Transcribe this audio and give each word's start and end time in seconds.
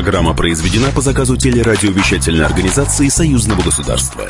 Программа 0.00 0.34
произведена 0.34 0.90
по 0.92 1.02
заказу 1.02 1.36
телерадиовещательной 1.36 2.46
организации 2.46 3.08
Союзного 3.08 3.60
государства. 3.60 4.26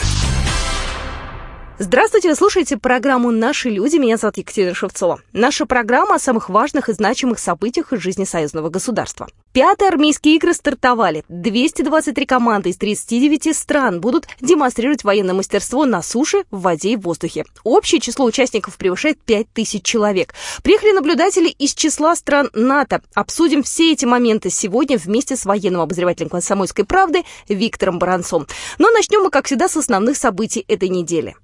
Здравствуйте, 1.79 2.31
вы 2.31 2.35
слушаете 2.35 2.77
программу 2.77 3.31
«Наши 3.31 3.71
люди». 3.71 3.97
Меня 3.97 4.17
зовут 4.17 4.37
Екатерина 4.39 4.75
Шевцова. 4.75 5.21
Наша 5.33 5.67
программа 5.67 6.17
о 6.17 6.19
самых 6.19 6.49
важных 6.49 6.89
и 6.89 6.93
значимых 6.93 7.39
событиях 7.39 7.93
из 7.93 8.01
жизни 8.01 8.25
союзного 8.25 8.69
государства. 8.69 9.29
Пятые 9.53 9.89
армейские 9.89 10.37
игры 10.37 10.55
стартовали. 10.55 11.25
223 11.29 12.25
команды 12.25 12.71
из 12.71 12.77
39 12.77 13.57
стран 13.57 14.01
будут 14.01 14.29
демонстрировать 14.41 15.03
военное 15.03 15.35
мастерство 15.35 15.85
на 15.87 16.03
суше, 16.03 16.45
в 16.53 16.61
воде 16.61 16.93
и 16.93 16.97
в 16.97 17.01
воздухе. 17.01 17.45
Общее 17.65 18.01
число 18.01 18.27
участников 18.27 18.77
превышает 18.77 19.21
5000 19.21 19.83
человек. 19.83 20.35
Приехали 20.63 20.93
наблюдатели 20.93 21.49
из 21.49 21.75
числа 21.75 22.15
стран 22.15 22.51
НАТО. 22.55 23.03
Обсудим 23.13 23.65
все 23.65 23.91
эти 23.93 24.05
моменты 24.05 24.51
сегодня 24.51 24.97
вместе 24.97 25.35
с 25.35 25.45
военным 25.45 25.81
обозревателем 25.81 26.29
«Комсомольской 26.29 26.85
правды» 26.85 27.25
Виктором 27.49 27.99
Баранцом. 27.99 28.47
Но 28.79 28.91
начнем 28.91 29.23
мы, 29.23 29.31
как 29.31 29.47
всегда, 29.47 29.69
с 29.69 29.77
основных 29.77 30.17
событий 30.17 30.65
этой 30.69 30.89
недели. 30.89 31.35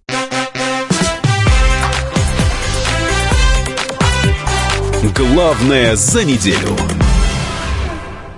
Главное 5.16 5.96
за 5.96 6.24
неделю. 6.24 6.76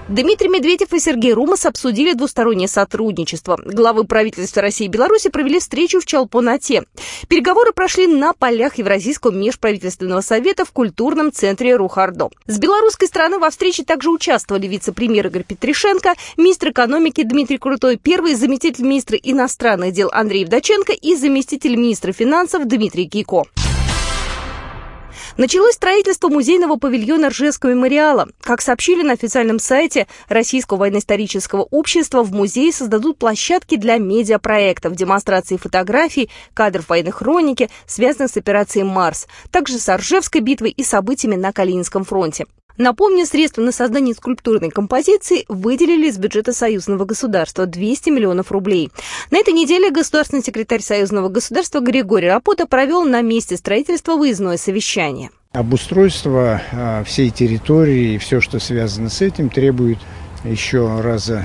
Дмитрий 0.09 0.49
Медведев 0.49 0.95
и 0.95 1.01
Сергей 1.01 1.35
Румас 1.35 1.67
обсудили 1.67 2.15
двустороннее 2.15 2.67
сотрудничество. 2.67 3.61
Главы 3.63 4.05
правительства 4.05 4.63
России 4.63 4.87
и 4.87 4.89
Беларуси 4.89 5.29
провели 5.29 5.61
встречу 5.61 6.01
в 6.01 6.07
Чалпонате. 6.07 6.85
Переговоры 7.29 7.73
прошли 7.73 8.07
на 8.07 8.33
полях 8.33 8.79
Евразийского 8.79 9.33
межправительственного 9.33 10.23
совета 10.23 10.65
в 10.65 10.73
культурном 10.73 11.31
центре 11.31 11.77
Рухардо. 11.77 12.31
С 12.47 12.59
белорусской 12.59 13.07
стороны 13.07 13.39
во 13.39 13.51
встрече 13.51 13.85
также 13.85 14.09
участвовали 14.09 14.67
вице-премьер 14.67 15.27
Игорь 15.27 15.45
Петришенко, 15.45 16.15
министр 16.39 16.71
экономики 16.71 17.23
Дмитрий 17.23 17.59
Крутой, 17.59 17.99
первый 17.99 18.35
заместитель 18.35 18.85
министра 18.85 19.19
иностранных 19.19 19.93
дел 19.93 20.09
Андрей 20.11 20.41
Евдоченко 20.41 20.95
и 20.95 21.17
заместитель 21.17 21.77
министра 21.77 22.13
финансов 22.13 22.67
Дмитрий 22.67 23.05
Гико. 23.05 23.45
Началось 25.39 25.77
строительство 25.77 26.29
музейного 26.29 26.79
павильона 26.79 27.29
Ржевского 27.29 27.71
мемориала. 27.71 28.29
Как 28.41 28.61
сообщили 28.61 29.05
на 29.05 29.13
официальном 29.13 29.61
сайте 29.61 30.09
Российского 30.29 30.79
военно-исторического 30.79 31.63
общества, 31.63 32.25
в 32.25 32.33
музее 32.33 32.73
создадут 32.73 33.19
площадки 33.19 33.77
для 33.77 33.99
медиапроектов, 33.99 34.97
демонстрации 34.97 35.57
фотографий, 35.57 36.29
кадров 36.55 36.89
военной 36.89 37.13
хроники, 37.13 37.71
связанных 37.87 38.33
с 38.33 38.37
операцией 38.37 38.83
«Марс», 38.83 39.29
также 39.53 39.79
с 39.79 39.97
Ржевской 39.97 40.41
битвой 40.41 40.71
и 40.71 40.83
событиями 40.83 41.37
на 41.37 41.53
Калининском 41.53 42.03
фронте. 42.03 42.47
Напомню, 42.79 43.27
средства 43.27 43.61
на 43.61 43.73
создание 43.73 44.15
скульптурной 44.15 44.71
композиции 44.71 45.45
выделили 45.49 46.09
из 46.09 46.17
бюджета 46.17 46.53
союзного 46.53 47.05
государства 47.05 47.67
200 47.67 48.11
миллионов 48.11 48.53
рублей. 48.53 48.93
На 49.33 49.39
этой 49.39 49.53
неделе 49.53 49.91
государственный 49.91 50.45
секретарь 50.45 50.81
союзного 50.81 51.29
государства 51.29 51.81
Григорий 51.81 52.29
Рапота 52.29 52.69
провел 52.69 53.05
на 53.05 53.21
месте 53.21 53.57
строительства 53.57 54.17
выездное 54.17 54.57
совещание. 54.59 55.31
Обустройство 55.53 56.63
а, 56.71 57.03
всей 57.03 57.31
территории 57.31 58.15
и 58.15 58.19
все, 58.19 58.41
что 58.41 58.61
связано 58.61 59.11
с 59.11 59.23
этим, 59.23 59.51
требует 59.51 59.99
еще 60.45 61.01
раза 61.01 61.45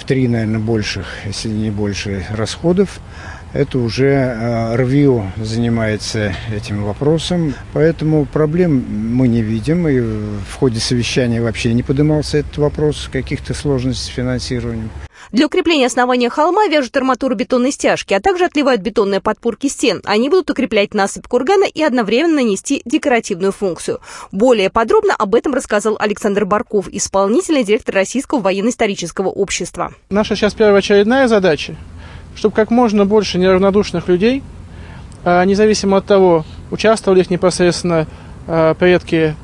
в 0.00 0.04
три, 0.04 0.26
наверное, 0.26 0.58
больших, 0.58 1.06
если 1.26 1.48
не 1.48 1.70
больше, 1.70 2.26
расходов 2.30 2.98
это 3.52 3.78
уже 3.78 4.06
э, 4.06 4.76
РВИО 4.76 5.26
занимается 5.36 6.34
этим 6.54 6.84
вопросом. 6.84 7.54
Поэтому 7.72 8.24
проблем 8.24 8.84
мы 8.88 9.28
не 9.28 9.42
видим. 9.42 9.88
И 9.88 10.00
в 10.00 10.54
ходе 10.58 10.80
совещания 10.80 11.40
вообще 11.40 11.72
не 11.74 11.82
поднимался 11.82 12.38
этот 12.38 12.58
вопрос 12.58 13.08
каких-то 13.12 13.54
сложностей 13.54 14.12
с 14.12 14.14
финансированием. 14.14 14.90
Для 15.30 15.46
укрепления 15.46 15.86
основания 15.86 16.28
холма 16.28 16.66
вяжут 16.66 16.94
арматуру 16.96 17.34
бетонной 17.34 17.70
стяжки, 17.72 18.12
а 18.12 18.20
также 18.20 18.44
отливают 18.44 18.82
бетонные 18.82 19.20
подпорки 19.20 19.68
стен. 19.68 20.02
Они 20.04 20.28
будут 20.28 20.50
укреплять 20.50 20.92
насыпь 20.92 21.26
кургана 21.26 21.64
и 21.64 21.82
одновременно 21.82 22.42
нести 22.42 22.82
декоративную 22.84 23.52
функцию. 23.52 24.00
Более 24.30 24.68
подробно 24.68 25.14
об 25.14 25.34
этом 25.34 25.54
рассказал 25.54 25.96
Александр 25.98 26.44
Барков, 26.44 26.88
исполнительный 26.88 27.64
директор 27.64 27.94
Российского 27.94 28.40
военно-исторического 28.40 29.28
общества. 29.28 29.94
Наша 30.10 30.36
сейчас 30.36 30.52
первоочередная 30.52 31.28
задача 31.28 31.76
чтобы 32.34 32.54
как 32.54 32.70
можно 32.70 33.04
больше 33.04 33.38
неравнодушных 33.38 34.08
людей, 34.08 34.42
а, 35.24 35.44
независимо 35.44 35.98
от 35.98 36.06
того, 36.06 36.44
участвовали 36.70 37.20
их 37.20 37.30
непосредственно 37.30 38.06
а, 38.46 38.74
предки 38.74 39.34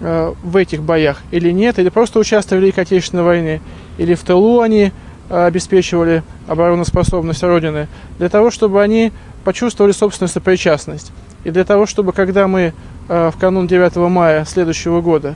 а, 0.00 0.34
в 0.42 0.56
этих 0.56 0.82
боях 0.82 1.22
или 1.30 1.50
нет, 1.50 1.78
или 1.78 1.88
просто 1.88 2.18
участвовали 2.18 2.60
в 2.60 2.64
Великой 2.64 2.80
Отечественной 2.80 3.22
войне, 3.24 3.60
или 3.98 4.14
в 4.14 4.22
тылу 4.22 4.60
они 4.60 4.92
обеспечивали 5.30 6.22
обороноспособность 6.48 7.42
Родины, 7.42 7.88
для 8.18 8.28
того, 8.28 8.50
чтобы 8.50 8.82
они 8.82 9.10
почувствовали 9.42 9.92
собственную 9.92 10.28
сопричастность. 10.28 11.12
И 11.44 11.50
для 11.50 11.64
того, 11.64 11.86
чтобы 11.86 12.12
когда 12.12 12.46
мы 12.46 12.74
в 13.08 13.32
канун 13.40 13.66
9 13.66 13.96
мая 14.10 14.44
следующего 14.44 15.00
года 15.00 15.34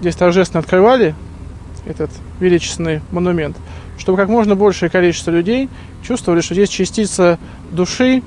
здесь 0.00 0.16
торжественно 0.16 0.58
открывали 0.58 1.14
этот 1.86 2.10
величественный 2.40 3.02
монумент– 3.12 3.56
чтобы 3.98 4.16
как 4.16 4.28
можно 4.28 4.56
большее 4.56 4.90
количество 4.90 5.30
людей 5.30 5.68
чувствовали, 6.02 6.40
что 6.40 6.54
здесь 6.54 6.68
частица 6.68 7.38
души 7.70 8.22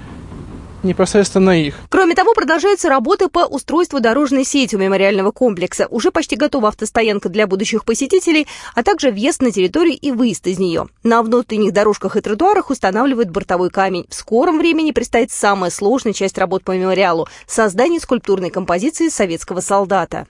непосредственно 0.83 1.51
их. 1.61 1.75
Кроме 1.89 2.15
того, 2.15 2.33
продолжаются 2.33 2.89
работы 2.89 3.29
по 3.29 3.45
устройству 3.45 3.99
дорожной 3.99 4.43
сети 4.43 4.75
у 4.75 4.79
мемориального 4.79 5.31
комплекса. 5.31 5.87
Уже 5.89 6.11
почти 6.11 6.35
готова 6.35 6.69
автостоянка 6.69 7.29
для 7.29 7.47
будущих 7.47 7.85
посетителей, 7.85 8.47
а 8.75 8.83
также 8.83 9.11
въезд 9.11 9.41
на 9.41 9.51
территорию 9.51 9.97
и 9.99 10.11
выезд 10.11 10.47
из 10.47 10.59
нее. 10.59 10.87
На 11.03 11.23
внутренних 11.23 11.73
дорожках 11.73 12.15
и 12.15 12.21
тротуарах 12.21 12.69
устанавливают 12.69 13.29
бортовой 13.29 13.69
камень. 13.69 14.05
В 14.09 14.15
скором 14.15 14.59
времени 14.59 14.91
предстоит 14.91 15.31
самая 15.31 15.71
сложная 15.71 16.13
часть 16.13 16.37
работ 16.37 16.63
по 16.63 16.71
мемориалу– 16.71 17.27
создание 17.47 17.99
скульптурной 17.99 18.49
композиции 18.49 19.09
советского 19.09 19.61
солдата. 19.61 20.27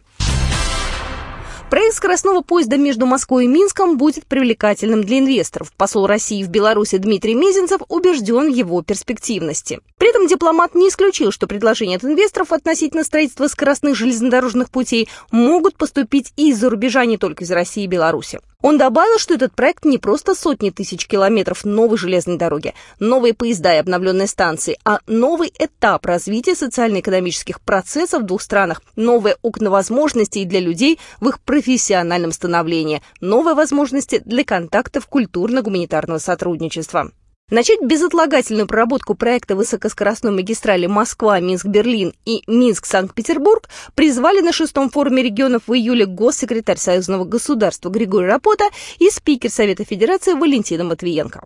Проект 1.69 1.95
скоростного 1.95 2.41
поезда 2.41 2.78
между 2.78 3.05
Москвой 3.05 3.44
и 3.44 3.47
Минском 3.50 3.97
будет 3.97 4.25
привлекательным 4.25 5.03
для 5.03 5.19
инвесторов. 5.19 5.73
Посол 5.75 6.07
России 6.07 6.41
в 6.41 6.47
Беларуси 6.47 6.97
Дмитрий 6.97 7.35
Мезенцев 7.35 7.81
убежден 7.89 8.50
в 8.50 8.55
его 8.55 8.81
перспективности. 8.83 9.81
При 9.97 10.09
этом 10.09 10.27
дипломат 10.27 10.75
не 10.75 10.88
исключил, 10.88 11.33
что 11.33 11.45
предложения 11.45 11.97
от 11.97 12.06
инвесторов 12.06 12.53
относительно 12.53 13.03
строительства 13.03 13.47
скоростных 13.47 13.97
железнодорожных 13.97 14.69
путей 14.69 15.09
могут 15.29 15.75
поступить 15.75 16.31
и 16.38 16.51
из-за 16.51 16.69
рубежа, 16.69 17.03
не 17.03 17.17
только 17.17 17.44
из 17.44 17.51
России 17.51 17.83
и 17.83 17.88
Беларуси. 17.88 18.39
Он 18.63 18.79
добавил, 18.79 19.19
что 19.19 19.35
этот 19.35 19.53
проект 19.53 19.85
не 19.85 20.00
просто 20.00 20.34
сотни 20.34 20.72
тысяч 20.72 21.06
километров 21.06 21.63
новой 21.63 21.97
железной 21.97 22.38
дороги, 22.38 22.73
новые 23.00 23.35
поезда 23.35 23.75
и 23.75 23.78
обновленные 23.78 24.28
станции, 24.28 24.79
а 24.84 25.00
новый 25.06 25.53
этап 25.59 26.07
развития 26.07 26.56
социально-экономических 26.56 27.62
процессов 27.62 28.23
в 28.23 28.25
двух 28.25 28.41
странах, 28.41 28.81
новые 28.95 29.38
окна 29.44 29.69
возможностей 29.69 30.44
для 30.44 30.59
людей 30.59 31.00
в 31.19 31.29
их 31.29 31.40
профессиональном 31.40 32.31
становлении, 32.31 33.03
новые 33.22 33.53
возможности 33.53 34.23
для 34.25 34.44
контактов 34.44 35.07
культурно-гуманитарного 35.07 36.18
сотрудничества. 36.18 37.12
Начать 37.49 37.81
безотлагательную 37.81 38.67
проработку 38.67 39.15
проекта 39.15 39.55
высокоскоростной 39.55 40.33
магистрали 40.33 40.85
Москва-Минск-Берлин 40.85 42.11
и 42.25 42.43
Минск-Санкт-Петербург 42.45 43.69
призвали 43.95 44.41
на 44.41 44.51
шестом 44.51 44.89
форуме 44.89 45.23
регионов 45.23 45.61
в 45.67 45.73
июле 45.73 46.05
госсекретарь 46.05 46.77
Союзного 46.77 47.23
государства 47.23 47.89
Григорий 47.89 48.27
Рапота 48.27 48.65
и 48.99 49.09
спикер 49.09 49.49
Совета 49.49 49.85
Федерации 49.85 50.33
Валентина 50.33 50.83
Матвиенко. 50.83 51.45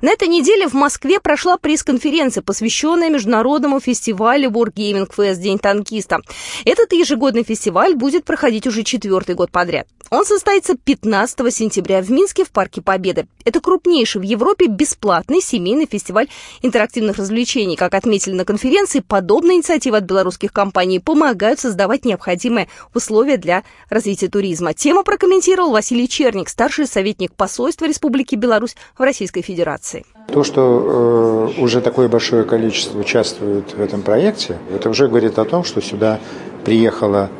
На 0.00 0.10
этой 0.10 0.28
неделе 0.28 0.68
в 0.68 0.74
Москве 0.74 1.18
прошла 1.18 1.56
пресс-конференция, 1.56 2.42
посвященная 2.42 3.10
международному 3.10 3.80
фестивалю 3.80 4.48
Wargaming 4.50 5.10
Fest 5.12 5.38
День 5.38 5.58
танкиста. 5.58 6.20
Этот 6.64 6.92
ежегодный 6.92 7.42
фестиваль 7.42 7.96
будет 7.96 8.24
проходить 8.24 8.68
уже 8.68 8.84
четвертый 8.84 9.34
год 9.34 9.50
подряд. 9.50 9.88
Он 10.10 10.24
состоится 10.24 10.74
15 10.74 11.54
сентября 11.54 12.00
в 12.00 12.10
Минске 12.10 12.44
в 12.44 12.50
Парке 12.50 12.80
Победы. 12.80 13.26
Это 13.44 13.60
крупнейший 13.60 14.20
в 14.20 14.24
Европе 14.24 14.66
бесплатный 14.66 15.42
семейный 15.42 15.86
фестиваль 15.86 16.28
интерактивных 16.62 17.18
развлечений. 17.18 17.76
Как 17.76 17.94
отметили 17.94 18.34
на 18.34 18.46
конференции, 18.46 19.00
подобные 19.00 19.58
инициативы 19.58 19.98
от 19.98 20.04
белорусских 20.04 20.52
компаний 20.52 20.98
помогают 20.98 21.60
создавать 21.60 22.06
необходимые 22.06 22.68
условия 22.94 23.36
для 23.36 23.64
развития 23.90 24.28
туризма. 24.28 24.72
Тему 24.72 25.04
прокомментировал 25.04 25.72
Василий 25.72 26.08
Черник, 26.08 26.48
старший 26.48 26.86
советник 26.86 27.34
посольства 27.34 27.84
Республики 27.84 28.34
Беларусь 28.34 28.76
в 28.96 29.02
Российской 29.02 29.42
Федерации. 29.42 30.06
То, 30.32 30.42
что 30.42 31.52
э, 31.58 31.60
уже 31.60 31.80
такое 31.80 32.08
большое 32.08 32.44
количество 32.44 32.98
участвует 32.98 33.74
в 33.74 33.80
этом 33.80 34.02
проекте, 34.02 34.58
это 34.74 34.88
уже 34.88 35.08
говорит 35.08 35.38
о 35.38 35.44
том, 35.44 35.64
что 35.64 35.80
сюда 35.82 36.18
приехало 36.64 37.30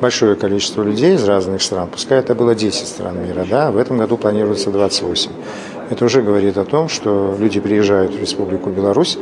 большое 0.00 0.36
количество 0.36 0.82
людей 0.82 1.14
из 1.14 1.24
разных 1.24 1.62
стран. 1.62 1.88
Пускай 1.90 2.18
это 2.18 2.34
было 2.34 2.54
10 2.54 2.86
стран 2.86 3.24
мира, 3.24 3.46
да, 3.48 3.70
в 3.70 3.76
этом 3.76 3.98
году 3.98 4.16
планируется 4.16 4.70
28. 4.70 5.30
Это 5.90 6.04
уже 6.04 6.22
говорит 6.22 6.58
о 6.58 6.64
том, 6.64 6.88
что 6.88 7.36
люди 7.38 7.60
приезжают 7.60 8.14
в 8.14 8.20
Республику 8.20 8.70
Беларусь, 8.70 9.18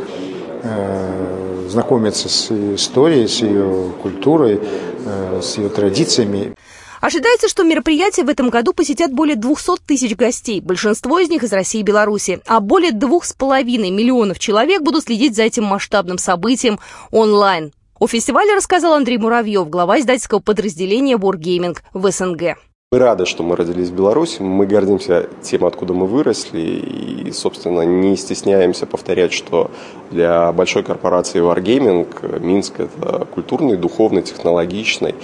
э, 0.63 1.67
знакомятся 1.69 2.29
с 2.29 2.51
историей, 2.51 3.27
с 3.27 3.41
ее 3.41 3.93
культурой, 4.03 4.61
э, 4.61 5.41
с 5.43 5.59
ее 5.59 5.69
традициями. 5.69 6.55
Ожидается, 7.01 7.49
что 7.51 7.65
мероприятие 7.65 8.25
в 8.25 8.31
этом 8.31 8.49
году 8.49 8.73
посетят 8.73 9.13
более 9.13 9.37
200 9.37 9.83
тысяч 9.87 10.17
гостей, 10.17 10.63
большинство 10.63 11.19
из 11.19 11.29
них 11.29 11.43
из 11.43 11.53
России 11.53 11.81
и 11.81 11.83
Беларуси, 11.83 12.41
а 12.47 12.61
более 12.61 12.93
2,5 12.93 13.91
миллионов 13.91 14.39
человек 14.39 14.81
будут 14.81 15.05
следить 15.05 15.37
за 15.37 15.43
этим 15.43 15.65
масштабным 15.65 16.17
событием 16.17 16.79
онлайн. 17.11 17.73
О 18.05 18.07
фестивале 18.07 18.55
рассказал 18.55 18.93
Андрей 18.93 19.17
Муравьев, 19.17 19.71
глава 19.71 19.99
издательского 19.99 20.39
подразделения 20.39 21.17
Wargaming 21.17 21.79
в 21.95 22.11
СНГ. 22.11 22.59
Мы 22.93 22.99
рады, 22.99 23.25
что 23.25 23.43
мы 23.43 23.57
родились 23.57 23.89
в 23.89 23.95
Беларуси, 23.95 24.43
мы 24.43 24.67
гордимся 24.67 25.31
тем, 25.41 25.65
откуда 25.65 25.95
мы 25.95 26.07
выросли, 26.07 26.61
и, 26.61 27.33
собственно, 27.33 27.81
не 27.81 28.15
стесняемся 28.19 28.85
повторять, 28.85 29.33
что 29.33 29.71
для 30.11 30.53
большой 30.53 30.83
корпорации 30.83 31.41
Wargaming 31.41 32.41
Минск– 32.41 32.75
это 32.81 33.25
культурный, 33.25 33.79
духовный, 33.79 34.21
технологичный 34.21 35.15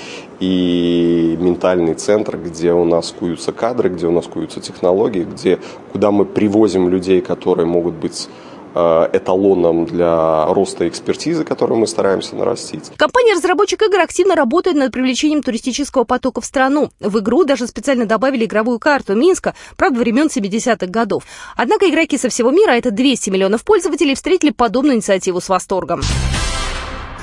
и 0.40 1.36
ментальный 1.38 1.92
центр, 1.92 2.38
где 2.38 2.72
у 2.72 2.86
нас 2.86 3.12
куются 3.12 3.52
кадры, 3.52 3.90
где 3.90 4.06
у 4.06 4.10
нас 4.10 4.26
куются 4.26 4.62
технологии, 4.62 5.24
где, 5.24 5.58
куда 5.92 6.10
мы 6.10 6.24
привозим 6.24 6.88
людей, 6.88 7.20
которые 7.20 7.66
могут 7.66 7.92
быть 7.92 8.30
эталоном 8.74 9.86
для 9.86 10.46
роста 10.46 10.88
экспертизы, 10.88 11.44
которую 11.44 11.78
мы 11.80 11.86
стараемся 11.86 12.36
нарастить. 12.36 12.90
Компания-разработчик 12.96 13.82
игр 13.82 13.98
активно 14.00 14.34
работает 14.34 14.76
над 14.76 14.92
привлечением 14.92 15.42
туристического 15.42 16.04
потока 16.04 16.40
в 16.40 16.44
страну. 16.44 16.90
В 17.00 17.18
игру 17.18 17.44
даже 17.44 17.66
специально 17.66 18.06
добавили 18.06 18.44
игровую 18.44 18.78
карту 18.78 19.14
Минска, 19.14 19.54
правда, 19.76 20.00
времен 20.00 20.26
70-х 20.26 20.86
годов. 20.86 21.24
Однако 21.56 21.88
игроки 21.88 22.18
со 22.18 22.28
всего 22.28 22.50
мира, 22.50 22.72
а 22.72 22.76
это 22.76 22.90
200 22.90 23.30
миллионов 23.30 23.64
пользователей, 23.64 24.14
встретили 24.14 24.50
подобную 24.50 24.96
инициативу 24.96 25.40
с 25.40 25.48
восторгом. 25.48 26.00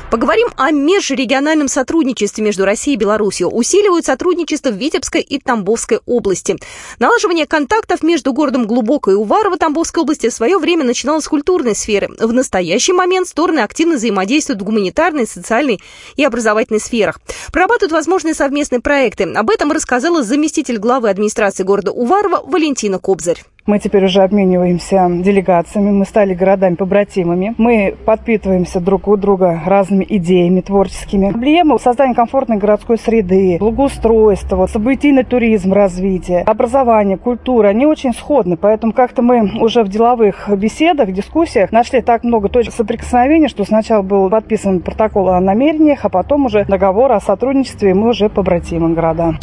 Поговорим 0.10 0.48
о 0.56 0.72
межрегиональном 0.72 1.68
сотрудничестве 1.68 2.42
между 2.42 2.64
Россией 2.64 2.96
и 2.96 3.00
Беларусью. 3.00 3.50
Усиливают 3.50 4.06
сотрудничество 4.06 4.70
в 4.70 4.76
Витебской 4.76 5.20
и 5.20 5.38
Тамбовской 5.38 6.00
области. 6.06 6.56
Налаживание 6.98 7.46
контактов 7.46 8.04
между 8.04 8.32
городом 8.32 8.68
Глубоко 8.68 9.12
и 9.12 9.16
Уварово 9.16 9.58
Тамбовской 9.58 10.04
области 10.04 10.30
в 10.30 10.34
свое 10.34 10.60
время 10.60 10.86
начиналось 10.86 11.26
с 11.26 11.28
культурной 11.28 11.76
сферы. 11.76 12.08
В 12.20 12.32
настоящий 12.32 12.94
момент 12.94 13.28
стороны 13.28 13.60
активно 13.60 13.96
взаимодействуют 13.96 14.62
в 14.62 14.64
гуманитарной, 14.64 15.28
социальной 15.28 15.82
и 16.16 16.24
образовательной 16.24 16.80
сферах. 16.80 17.20
Прорабатывают 17.52 17.92
возможные 17.92 18.34
совместные 18.34 18.80
проекты. 18.80 19.26
Об 19.26 19.50
этом 19.50 19.74
рассказала 19.74 20.24
заместитель 20.24 20.78
главы 20.78 21.10
администрации 21.10 21.64
города 21.64 21.92
Уварово 21.92 22.44
Валентина 22.46 22.98
Кобзарь. 22.98 23.44
Мы 23.68 23.80
теперь 23.80 24.06
уже 24.06 24.22
обмениваемся 24.22 25.10
делегациями, 25.10 25.92
мы 25.92 26.06
стали 26.06 26.34
городами-побратимами. 26.34 27.54
Мы 27.58 27.96
подпитываемся 28.06 28.80
друг 28.80 29.10
у 29.10 29.18
друга 29.18 29.62
разными 29.66 30.06
идеями 30.08 30.62
творческими. 30.62 31.32
Проблемы 31.32 31.78
создания 31.78 32.16
комфортной 32.16 32.60
городской 32.60 32.98
среды, 32.98 33.58
благоустройства, 33.60 34.68
событийный 34.68 35.26
туризм, 35.26 35.74
развитие, 35.74 36.44
образование, 36.44 37.18
культура, 37.18 37.68
они 37.68 37.86
очень 37.86 38.14
сходны. 38.14 38.56
Поэтому 38.56 38.94
как-то 38.94 39.22
мы 39.22 39.60
уже 39.60 39.84
в 39.84 39.90
деловых 39.90 40.48
беседах, 40.58 41.12
дискуссиях 41.12 41.74
нашли 41.74 42.00
так 42.00 42.24
много 42.24 42.48
точек 42.48 42.74
соприкосновения, 42.74 43.50
что 43.50 43.66
сначала 43.66 44.02
был 44.02 44.30
подписан 44.30 44.80
протокол 44.80 45.28
о 45.28 45.42
намерениях, 45.42 46.06
а 46.06 46.10
потом 46.10 46.46
уже 46.46 46.64
договор 46.64 47.12
о 47.12 47.20
сотрудничестве, 47.20 47.90
и 47.90 47.94
мы 47.94 48.12
уже 48.12 48.30
побратимы 48.30 48.94
города. 48.94 49.34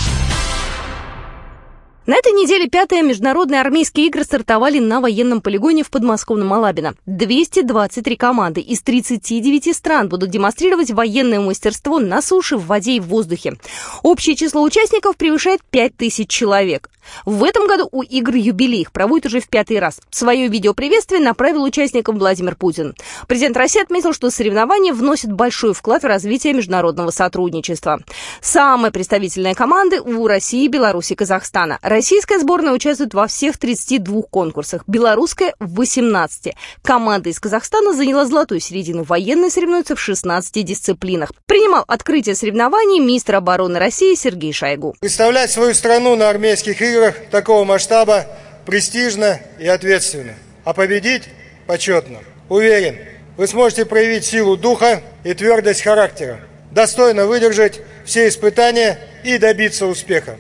На 2.07 2.17
этой 2.17 2.33
неделе 2.33 2.69
пятые 2.69 3.03
международные 3.03 3.63
армейские 3.63 4.09
игры 4.09 4.25
стартовали 4.25 4.79
на 4.79 5.01
военном 5.01 5.41
полигоне 5.41 5.83
в 5.83 5.91
подмосковном 5.91 6.53
Алабино. 6.53 6.95
223 7.07 8.17
команды 8.17 8.61
из 8.61 8.83
39 8.83 9.75
стран 9.75 10.11
будут 10.11 10.29
демонстрировать 10.29 10.91
военное 10.91 11.41
мастерство 11.41 12.01
на 12.01 12.21
суше, 12.21 12.59
в 12.59 12.67
воде 12.67 12.97
и 12.97 13.01
в 13.01 13.07
воздухе. 13.07 13.55
Общее 14.03 14.37
число 14.37 14.63
участников 14.63 15.17
превышает 15.17 15.63
5000 15.71 16.29
человек. 16.29 16.91
В 17.25 17.45
этом 17.45 17.67
году 17.67 17.89
у 17.93 18.03
игр 18.03 18.35
юбилей 18.35 18.83
их 18.83 18.93
проводят 18.93 19.27
уже 19.27 19.41
в 19.41 19.49
пятый 19.49 19.79
раз. 19.79 20.01
Свое 20.11 20.49
видеоприветствие 20.49 21.21
направил 21.21 21.63
участникам 21.63 22.19
Владимир 22.19 22.57
Путин. 22.57 22.95
Президент 23.29 23.57
России 23.57 23.83
отметил, 23.83 24.13
что 24.13 24.31
соревнования 24.31 24.93
вносят 24.93 25.33
большой 25.33 25.75
вклад 25.75 26.03
в 26.03 26.07
развитие 26.07 26.53
международного 26.53 27.11
сотрудничества. 27.11 28.01
Самые 28.41 28.91
представительные 28.91 29.55
команды 29.55 30.01
у 30.01 30.27
России, 30.27 30.67
Беларуси 30.69 31.15
Казахстана. 31.15 31.79
Российская 31.83 32.39
сборная 32.39 32.73
участвует 32.73 33.15
во 33.15 33.27
всех 33.27 33.59
32 33.59 34.23
конкурсах, 34.31 34.85
белорусская– 34.87 35.55
в 35.61 35.75
18. 35.75 36.55
Команда 36.83 37.31
из 37.31 37.41
Казахстана 37.41 37.93
заняла 37.93 38.27
золотую 38.27 38.61
середину. 38.61 39.03
Военные 39.03 39.51
соревнуются 39.51 39.97
в 39.97 40.01
16 40.01 40.65
дисциплинах. 40.65 41.33
Принимал 41.47 41.85
открытие 41.87 42.35
соревнований 42.35 43.01
министр 43.01 43.37
обороны 43.37 43.79
России 43.79 44.15
Сергей 44.15 44.53
Шойгу. 44.53 44.95
Представлять 45.01 45.51
свою 45.51 45.75
страну 45.75 46.17
на 46.17 46.31
армейских 46.31 46.81
играх 46.81 46.94
играх 46.95 47.17
такого 47.31 47.65
масштаба 47.65 48.27
престижно 48.65 49.41
и 49.59 49.67
ответственно, 49.67 50.35
а 50.65 50.73
победить 50.73 51.25
почетно. 51.67 52.21
Уверен, 52.49 52.99
вы 53.37 53.47
сможете 53.47 53.85
проявить 53.85 54.25
силу 54.25 54.57
духа 54.57 55.03
и 55.25 55.35
твердость 55.35 55.83
характера, 55.83 56.41
достойно 56.71 57.27
выдержать 57.27 57.81
все 58.05 58.29
испытания 58.29 58.99
и 59.25 59.39
добиться 59.39 59.87
успеха. 59.87 60.39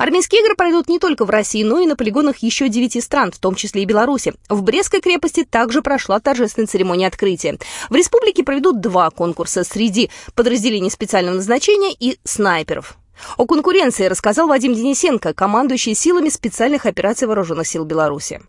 Армейские 0.00 0.40
игры 0.40 0.54
пройдут 0.54 0.88
не 0.88 0.98
только 0.98 1.26
в 1.26 1.30
России, 1.30 1.62
но 1.62 1.78
и 1.78 1.86
на 1.86 1.94
полигонах 1.94 2.38
еще 2.38 2.70
девяти 2.70 3.02
стран, 3.02 3.32
в 3.32 3.38
том 3.38 3.54
числе 3.54 3.82
и 3.82 3.84
Беларуси. 3.84 4.32
В 4.48 4.62
Брестской 4.62 5.02
крепости 5.02 5.44
также 5.44 5.82
прошла 5.82 6.20
торжественная 6.20 6.66
церемония 6.66 7.06
открытия. 7.06 7.58
В 7.90 7.94
республике 7.94 8.42
проведут 8.42 8.80
два 8.80 9.10
конкурса 9.10 9.62
среди 9.62 10.10
подразделений 10.34 10.90
специального 10.90 11.34
назначения 11.34 11.92
и 11.92 12.18
снайперов. 12.24 12.96
О 13.36 13.46
конкуренции 13.46 14.06
рассказал 14.06 14.48
Вадим 14.48 14.74
Денисенко, 14.74 15.34
командующий 15.34 15.94
силами 15.94 16.28
специальных 16.28 16.86
операций 16.86 17.26
Вооруженных 17.26 17.66
сил 17.66 17.84
Беларуси. 17.84 18.40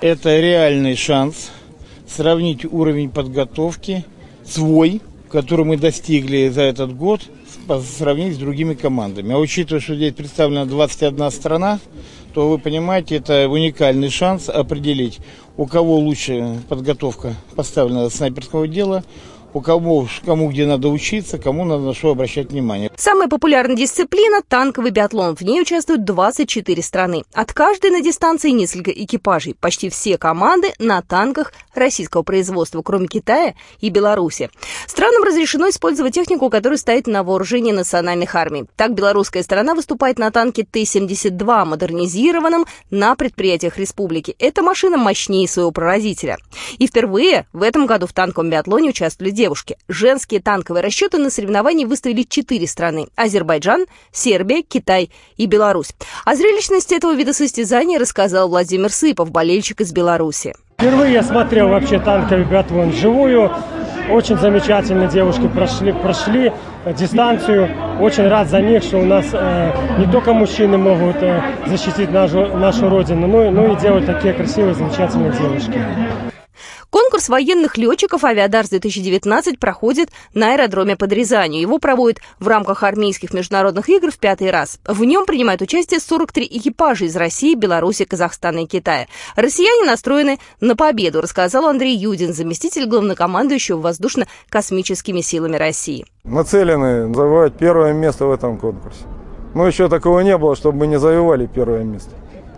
Это 0.00 0.38
реальный 0.38 0.96
шанс 0.96 1.50
сравнить 2.06 2.64
уровень 2.64 3.10
подготовки 3.10 4.04
свой, 4.44 5.00
который 5.30 5.64
мы 5.64 5.76
достигли 5.76 6.48
за 6.48 6.62
этот 6.62 6.96
год, 6.96 7.22
сравнить 7.96 8.34
с 8.34 8.38
другими 8.38 8.74
командами. 8.74 9.34
А 9.34 9.38
учитывая, 9.38 9.80
что 9.80 9.94
здесь 9.94 10.14
представлена 10.14 10.64
21 10.64 11.30
страна, 11.30 11.80
то 12.32 12.48
вы 12.48 12.58
понимаете, 12.58 13.16
это 13.16 13.48
уникальный 13.48 14.10
шанс 14.10 14.48
определить, 14.48 15.18
у 15.56 15.66
кого 15.66 15.96
лучше 15.98 16.60
подготовка 16.68 17.34
поставлена 17.56 18.08
снайперского 18.10 18.68
дела, 18.68 19.04
у 19.58 19.60
кого, 19.60 20.06
кому 20.24 20.50
где 20.50 20.66
надо 20.66 20.88
учиться, 20.88 21.36
кому 21.36 21.64
надо 21.64 21.82
на 21.82 21.94
что 21.94 22.10
обращать 22.10 22.50
внимание. 22.50 22.90
Самая 22.96 23.28
популярная 23.28 23.74
дисциплина– 23.74 24.40
танковый 24.48 24.92
биатлон. 24.92 25.34
В 25.34 25.42
ней 25.42 25.60
участвуют 25.60 26.04
24 26.04 26.80
страны. 26.82 27.24
От 27.34 27.52
каждой 27.52 27.90
на 27.90 28.00
дистанции 28.00 28.50
несколько 28.50 28.92
экипажей. 28.92 29.54
Почти 29.54 29.90
все 29.90 30.16
команды 30.16 30.72
на 30.78 31.02
танках 31.02 31.52
российского 31.74 32.22
производства, 32.22 32.82
кроме 32.82 33.08
Китая 33.08 33.54
и 33.80 33.90
Беларуси. 33.90 34.48
Странам 34.86 35.24
разрешено 35.24 35.68
использовать 35.68 36.14
технику, 36.14 36.50
которая 36.50 36.78
стоит 36.78 37.08
на 37.08 37.24
вооружении 37.24 37.72
национальных 37.72 38.36
армий. 38.36 38.66
Так, 38.76 38.94
белорусская 38.94 39.42
сторона 39.42 39.74
выступает 39.74 40.20
на 40.20 40.30
танке 40.30 40.64
Т-72, 40.70 41.64
модернизированном 41.64 42.64
на 42.90 43.16
предприятиях 43.16 43.76
республики. 43.76 44.36
Эта 44.38 44.62
машина 44.62 44.98
мощнее 44.98 45.48
своего 45.48 45.72
прародителя. 45.72 46.38
И 46.78 46.86
впервые 46.86 47.46
в 47.52 47.62
этом 47.62 47.86
году 47.86 48.06
в 48.06 48.12
танковом 48.12 48.50
биатлоне 48.50 48.90
участвовали 48.90 49.32
девушки. 49.32 49.47
Женские 49.88 50.40
танковые 50.40 50.82
расчеты 50.82 51.18
на 51.18 51.30
соревновании 51.30 51.84
выставили 51.84 52.22
четыре 52.22 52.66
страны 52.66 53.08
Азербайджан, 53.16 53.86
Сербия, 54.12 54.62
Китай 54.62 55.10
и 55.36 55.46
Беларусь. 55.46 55.90
О 56.24 56.34
зрелищности 56.34 56.94
этого 56.94 57.14
вида 57.14 57.32
состязания 57.32 57.98
рассказал 57.98 58.48
Владимир 58.48 58.90
Сыпов, 58.90 59.30
болельщик 59.30 59.80
из 59.80 59.92
Беларуси. 59.92 60.54
Впервые 60.78 61.12
я 61.14 61.22
смотрел 61.22 61.68
вообще 61.68 61.98
танковый 61.98 62.44
биатлон 62.44 62.90
вживую. 62.90 63.50
Очень 64.10 64.38
замечательно 64.38 65.06
девушки 65.06 65.48
прошли, 65.48 65.92
прошли 65.92 66.52
дистанцию. 66.96 67.68
Очень 68.00 68.28
рад 68.28 68.48
за 68.48 68.62
них, 68.62 68.82
что 68.82 68.98
у 68.98 69.04
нас 69.04 69.26
э, 69.32 69.72
не 69.98 70.10
только 70.10 70.32
мужчины 70.32 70.78
могут 70.78 71.16
э, 71.16 71.42
защитить 71.66 72.10
нашу, 72.10 72.46
нашу 72.56 72.88
родину, 72.88 73.26
но, 73.26 73.50
но 73.50 73.72
и 73.72 73.76
делать 73.80 74.06
такие 74.06 74.32
красивые, 74.32 74.74
замечательные 74.74 75.32
девушки. 75.32 75.82
Конкурс 76.90 77.28
военных 77.28 77.76
летчиков 77.76 78.24
«Авиадарс-2019» 78.24 79.58
проходит 79.58 80.10
на 80.34 80.52
аэродроме 80.52 80.96
под 80.96 81.12
Рязанью. 81.12 81.60
Его 81.60 81.78
проводят 81.78 82.20
в 82.40 82.48
рамках 82.48 82.82
армейских 82.82 83.32
международных 83.32 83.88
игр 83.88 84.10
в 84.10 84.18
пятый 84.18 84.50
раз. 84.50 84.78
В 84.86 85.04
нем 85.04 85.26
принимают 85.26 85.62
участие 85.62 86.00
43 86.00 86.46
экипажа 86.50 87.04
из 87.04 87.16
России, 87.16 87.54
Беларуси, 87.54 88.04
Казахстана 88.04 88.60
и 88.60 88.66
Китая. 88.66 89.06
Россияне 89.36 89.84
настроены 89.84 90.38
на 90.60 90.76
победу, 90.76 91.20
рассказал 91.20 91.66
Андрей 91.66 91.96
Юдин, 91.96 92.32
заместитель 92.32 92.86
главнокомандующего 92.86 93.78
воздушно-космическими 93.78 95.20
силами 95.20 95.56
России. 95.56 96.06
Нацелены 96.24 97.14
завоевать 97.14 97.54
первое 97.56 97.92
место 97.92 98.26
в 98.26 98.32
этом 98.32 98.58
конкурсе. 98.58 99.00
Но 99.54 99.66
еще 99.66 99.88
такого 99.88 100.20
не 100.20 100.36
было, 100.36 100.54
чтобы 100.56 100.78
мы 100.78 100.86
не 100.86 100.98
завоевали 100.98 101.46
первое 101.46 101.82
место. 101.82 102.10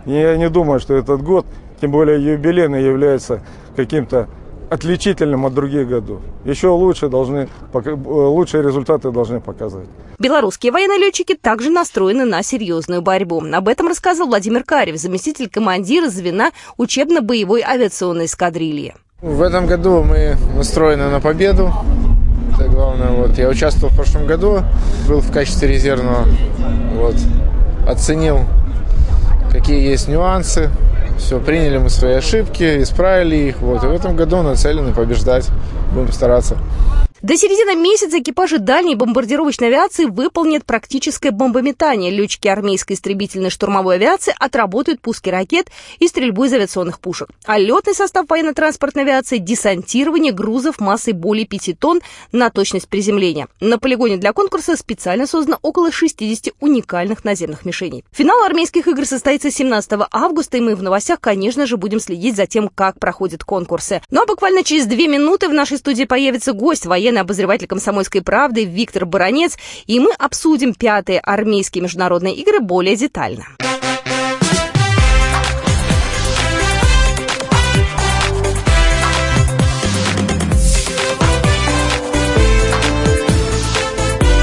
Я 0.05 0.35
не 0.37 0.49
думаю, 0.49 0.79
что 0.79 0.95
этот 0.95 1.21
год, 1.21 1.45
тем 1.79 1.91
более 1.91 2.23
юбилейный, 2.23 2.83
является 2.83 3.41
каким-то 3.75 4.27
отличительным 4.69 5.45
от 5.45 5.53
других 5.53 5.89
годов. 5.89 6.21
Еще 6.45 6.69
лучше 6.69 7.09
должны, 7.09 7.49
лучшие 7.73 8.63
результаты 8.63 9.11
должны 9.11 9.41
показать. 9.41 9.87
Белорусские 10.17 10.71
военные 10.71 10.97
летчики 10.97 11.35
также 11.35 11.69
настроены 11.69 12.23
на 12.23 12.41
серьезную 12.41 13.01
борьбу. 13.01 13.43
Об 13.53 13.67
этом 13.67 13.87
рассказал 13.87 14.27
Владимир 14.27 14.63
Карев, 14.63 14.95
заместитель 14.97 15.49
командира 15.49 16.07
звена 16.07 16.51
учебно-боевой 16.77 17.63
авиационной 17.63 18.25
эскадрильи. 18.25 18.95
В 19.21 19.41
этом 19.41 19.67
году 19.67 20.03
мы 20.03 20.37
настроены 20.55 21.09
на 21.09 21.19
победу. 21.19 21.73
Это 22.53 22.69
главное. 22.69 23.09
Вот 23.11 23.37
я 23.37 23.49
участвовал 23.49 23.91
в 23.91 23.95
прошлом 23.97 24.25
году, 24.25 24.61
был 25.07 25.19
в 25.19 25.31
качестве 25.33 25.67
резервного. 25.67 26.25
Вот 26.95 27.15
оценил, 27.87 28.45
какие 29.51 29.81
есть 29.81 30.07
нюансы, 30.07 30.69
все, 31.21 31.39
приняли 31.39 31.77
мы 31.77 31.89
свои 31.89 32.15
ошибки, 32.15 32.81
исправили 32.81 33.35
их. 33.35 33.61
Вот. 33.61 33.83
И 33.83 33.87
в 33.87 33.91
этом 33.91 34.15
году 34.15 34.41
нацелены 34.41 34.91
побеждать. 34.93 35.47
Будем 35.93 36.11
стараться. 36.11 36.57
До 37.21 37.37
середины 37.37 37.75
месяца 37.75 38.17
экипажи 38.17 38.57
дальней 38.57 38.95
бомбардировочной 38.95 39.67
авиации 39.67 40.05
выполнят 40.05 40.65
практическое 40.65 41.29
бомбометание. 41.29 42.09
Летчики 42.09 42.47
армейской 42.47 42.95
истребительной 42.95 43.51
штурмовой 43.51 43.97
авиации 43.97 44.33
отработают 44.39 45.01
пуски 45.01 45.29
ракет 45.29 45.67
и 45.99 46.07
стрельбу 46.07 46.45
из 46.45 46.53
авиационных 46.53 46.99
пушек. 46.99 47.29
А 47.45 47.59
летный 47.59 47.93
состав 47.93 48.25
военно-транспортной 48.27 49.03
авиации– 49.03 49.37
десантирование 49.39 50.33
грузов 50.33 50.79
массой 50.79 51.13
более 51.13 51.45
5 51.45 51.77
тонн 51.77 52.01
на 52.31 52.49
точность 52.49 52.87
приземления. 52.87 53.47
На 53.59 53.77
полигоне 53.77 54.17
для 54.17 54.33
конкурса 54.33 54.75
специально 54.75 55.27
создано 55.27 55.59
около 55.61 55.91
60 55.91 56.55
уникальных 56.59 57.23
наземных 57.23 57.65
мишеней. 57.65 58.03
Финал 58.11 58.43
армейских 58.43 58.87
игр 58.87 59.05
состоится 59.05 59.51
17 59.51 59.91
августа, 60.11 60.57
и 60.57 60.61
мы 60.61 60.75
в 60.75 60.81
новостях, 60.81 61.19
конечно 61.19 61.67
же, 61.67 61.77
будем 61.77 61.99
следить 61.99 62.35
за 62.35 62.47
тем, 62.47 62.67
как 62.67 62.97
проходят 62.97 63.43
конкурсы. 63.43 64.01
Ну 64.09 64.23
а 64.23 64.25
буквально 64.25 64.63
через 64.63 64.87
две 64.87 65.07
минуты 65.07 65.49
в 65.49 65.53
нашей 65.53 65.77
студии 65.77 66.05
появится 66.05 66.53
гость 66.53 66.87
военный 66.87 67.10
военный 67.11 67.21
обозреватель 67.21 67.67
«Комсомольской 67.67 68.21
правды» 68.21 68.63
Виктор 68.63 69.05
Баранец, 69.05 69.57
и 69.85 69.99
мы 69.99 70.13
обсудим 70.13 70.73
пятые 70.73 71.19
армейские 71.19 71.83
международные 71.83 72.35
игры 72.35 72.59
более 72.59 72.95
детально. 72.95 73.45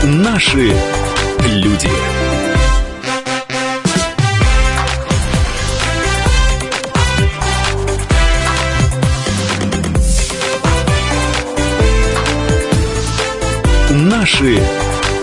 Наши 0.05 0.73
люди. 1.47 2.18
Наши 14.11 14.55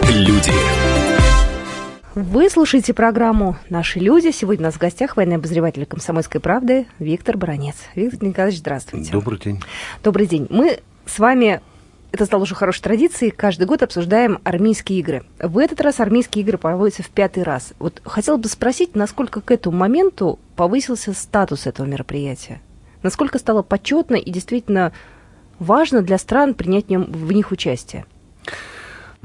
люди. 0.10 0.51
Вы 2.13 2.51
слушаете 2.51 2.94
программу 2.94 3.58
«Наши 3.68 3.98
люди». 3.98 4.30
Сегодня 4.30 4.62
у 4.62 4.65
нас 4.65 4.75
в 4.75 4.77
гостях 4.77 5.18
военный 5.18 5.38
обозреватель 5.38 5.88
«Комсомольской 5.88 6.39
правды» 6.39 6.86
Виктор 7.00 7.36
Баранец. 7.36 7.77
Виктор 7.96 8.24
Николаевич, 8.24 8.60
здравствуйте. 8.60 9.12
Добрый 9.12 9.39
день. 9.39 9.60
Добрый 10.04 10.27
день. 10.27 10.46
Мы 10.51 10.82
с 11.08 11.18
вами 11.18 11.62
это 12.12 12.25
стало 12.27 12.44
уже 12.44 12.54
хорошей 12.54 12.84
традицией. 12.84 13.32
Каждый 13.32 13.65
год 13.65 13.82
обсуждаем 13.82 14.38
армейские 14.44 15.00
игры. 15.00 15.24
В 15.39 15.58
этот 15.58 15.82
раз 15.82 16.00
армейские 16.00 16.44
игры 16.44 16.60
проводятся 16.60 17.01
в 17.01 17.10
пятый 17.10 17.42
раз. 17.42 17.74
Вот 17.80 18.04
хотела 18.06 18.38
бы 18.38 18.48
спросить, 18.48 18.96
насколько 18.96 19.42
к 19.42 19.50
этому 19.50 19.77
моменту 19.77 20.38
повысился 20.56 21.13
статус 21.13 21.65
этого 21.65 21.88
мероприятия? 21.88 22.62
Насколько 23.01 23.39
стало 23.39 23.63
почетно 23.63 24.13
и 24.13 24.30
действительно 24.30 24.94
важно 25.58 26.04
для 26.04 26.20
стран 26.20 26.54
принять 26.54 26.86
в, 26.86 26.89
нем, 26.92 27.06
в 27.06 27.32
них 27.32 27.50
участие? 27.50 28.06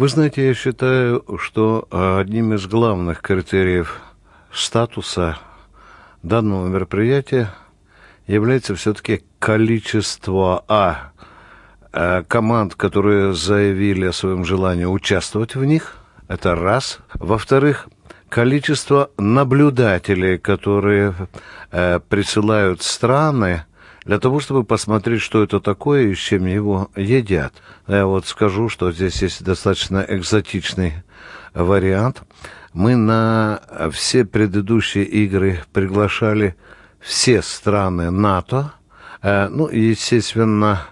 Вы 0.00 0.08
знаете, 0.08 0.46
я 0.46 0.54
считаю, 0.54 1.22
что 1.38 1.86
одним 1.90 2.54
из 2.54 2.66
главных 2.66 3.20
критериев 3.20 4.00
статуса 4.50 5.36
данного 6.22 6.68
мероприятия 6.68 7.52
является 8.26 8.74
все-таки 8.74 9.22
количество 9.38 10.64
А 10.68 11.12
э, 11.92 12.22
команд, 12.26 12.76
которые 12.76 13.34
заявили 13.34 14.06
о 14.06 14.14
своем 14.14 14.42
желании 14.46 14.86
участвовать 14.86 15.54
в 15.54 15.66
них. 15.66 15.98
Это 16.28 16.54
раз. 16.54 17.00
Во-вторых, 17.12 17.86
количество 18.30 19.10
наблюдателей, 19.18 20.38
которые 20.38 21.14
э, 21.72 22.00
присылают 22.08 22.80
страны 22.80 23.66
для 24.10 24.18
того, 24.18 24.40
чтобы 24.40 24.64
посмотреть, 24.64 25.22
что 25.22 25.44
это 25.44 25.60
такое 25.60 26.08
и 26.08 26.16
с 26.16 26.18
чем 26.18 26.44
его 26.44 26.90
едят. 26.96 27.54
Я 27.86 28.06
вот 28.06 28.26
скажу, 28.26 28.68
что 28.68 28.90
здесь 28.90 29.22
есть 29.22 29.44
достаточно 29.44 30.04
экзотичный 30.08 30.94
вариант. 31.54 32.22
Мы 32.72 32.96
на 32.96 33.60
все 33.92 34.24
предыдущие 34.24 35.04
игры 35.04 35.60
приглашали 35.72 36.56
все 36.98 37.40
страны 37.40 38.10
НАТО, 38.10 38.72
э, 39.22 39.46
ну, 39.46 39.68
естественно, 39.68 40.88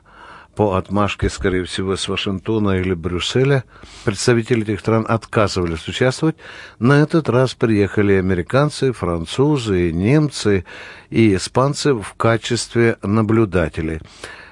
по 0.58 0.74
отмашке, 0.74 1.30
скорее 1.30 1.62
всего, 1.62 1.94
с 1.94 2.08
Вашингтона 2.08 2.80
или 2.80 2.92
Брюсселя, 2.92 3.62
представители 4.04 4.64
этих 4.64 4.80
стран 4.80 5.06
отказывались 5.08 5.86
участвовать. 5.86 6.34
На 6.80 6.94
этот 6.94 7.28
раз 7.28 7.54
приехали 7.54 8.14
американцы, 8.14 8.90
французы, 8.90 9.92
немцы 9.92 10.64
и 11.10 11.36
испанцы 11.36 11.94
в 11.94 12.12
качестве 12.16 12.96
наблюдателей. 13.04 14.00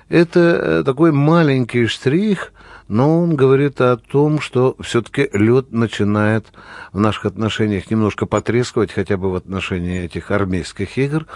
Это 0.08 0.40
э, 0.40 0.82
такой 0.84 1.10
маленький 1.10 1.86
штрих, 1.86 2.52
но 2.86 3.22
он 3.22 3.34
говорит 3.34 3.80
о 3.80 3.96
том, 3.96 4.40
что 4.40 4.76
все-таки 4.78 5.28
лед 5.32 5.72
начинает 5.72 6.46
в 6.92 7.00
наших 7.00 7.26
отношениях 7.26 7.90
немножко 7.90 8.26
потрескивать, 8.26 8.92
хотя 8.92 9.16
бы 9.16 9.32
в 9.32 9.34
отношении 9.34 10.04
этих 10.04 10.30
армейских 10.30 10.98
игр 10.98 11.26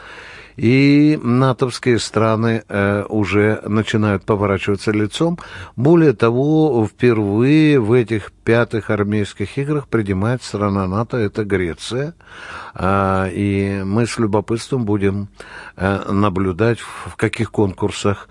и 0.60 1.18
натовские 1.22 1.98
страны 1.98 2.64
э, 2.68 3.04
уже 3.08 3.62
начинают 3.66 4.24
поворачиваться 4.24 4.90
лицом. 4.90 5.38
Более 5.74 6.12
того, 6.12 6.86
впервые 6.86 7.80
в 7.80 7.94
этих 7.94 8.30
пятых 8.44 8.90
армейских 8.90 9.56
играх 9.56 9.88
принимает 9.88 10.42
страна 10.42 10.86
НАТО, 10.86 11.16
это 11.16 11.44
Греция. 11.44 12.12
Э, 12.74 13.30
и 13.32 13.80
мы 13.86 14.06
с 14.06 14.18
любопытством 14.18 14.84
будем 14.84 15.28
э, 15.76 16.12
наблюдать, 16.12 16.78
в 16.80 17.16
каких 17.16 17.50
конкурсах 17.50 18.28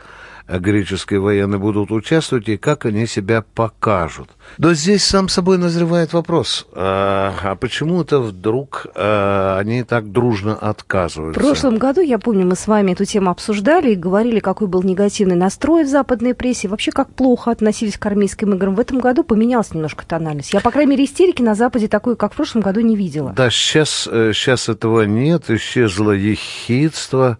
греческие 0.57 1.19
военные 1.19 1.59
будут 1.59 1.91
участвовать 1.91 2.47
и 2.49 2.57
как 2.57 2.85
они 2.85 3.05
себя 3.05 3.43
покажут. 3.53 4.29
Но 4.57 4.73
здесь 4.73 5.03
сам 5.03 5.29
собой 5.29 5.57
назревает 5.57 6.13
вопрос, 6.13 6.65
а, 6.73 7.33
а 7.43 7.55
почему 7.55 8.01
это 8.01 8.19
вдруг 8.19 8.87
а, 8.95 9.57
они 9.59 9.83
так 9.83 10.11
дружно 10.11 10.55
отказываются? 10.55 11.39
В 11.39 11.43
прошлом 11.43 11.77
году, 11.77 12.01
я 12.01 12.17
помню, 12.17 12.45
мы 12.45 12.55
с 12.55 12.67
вами 12.67 12.93
эту 12.93 13.05
тему 13.05 13.29
обсуждали 13.29 13.91
и 13.91 13.95
говорили, 13.95 14.39
какой 14.39 14.67
был 14.67 14.81
негативный 14.83 15.35
настрой 15.35 15.83
в 15.83 15.87
западной 15.87 16.33
прессе, 16.33 16.67
вообще 16.67 16.91
как 16.91 17.13
плохо 17.13 17.51
относились 17.51 17.97
к 17.97 18.05
армейским 18.05 18.53
играм. 18.55 18.75
В 18.75 18.79
этом 18.79 18.99
году 18.99 19.23
поменялась 19.23 19.73
немножко 19.73 20.05
тональность. 20.05 20.53
Я, 20.53 20.61
по 20.61 20.71
крайней 20.71 20.91
мере, 20.91 21.05
истерики 21.05 21.41
на 21.41 21.55
Западе 21.55 21.87
такой, 21.87 22.15
как 22.15 22.33
в 22.33 22.35
прошлом 22.35 22.61
году, 22.61 22.81
не 22.81 22.95
видела. 22.95 23.33
Да, 23.35 23.49
сейчас, 23.49 24.07
сейчас 24.33 24.67
э, 24.67 24.73
этого 24.73 25.03
нет, 25.03 25.49
исчезло 25.49 26.11
ехидство, 26.11 27.37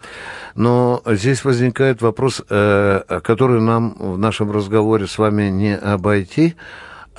но 0.56 1.02
здесь 1.06 1.44
возникает 1.44 2.02
вопрос, 2.02 2.42
э, 2.50 2.99
который 3.24 3.62
нам 3.62 3.96
в 3.98 4.18
нашем 4.18 4.52
разговоре 4.52 5.08
с 5.08 5.18
вами 5.18 5.50
не 5.50 5.76
обойти. 5.76 6.56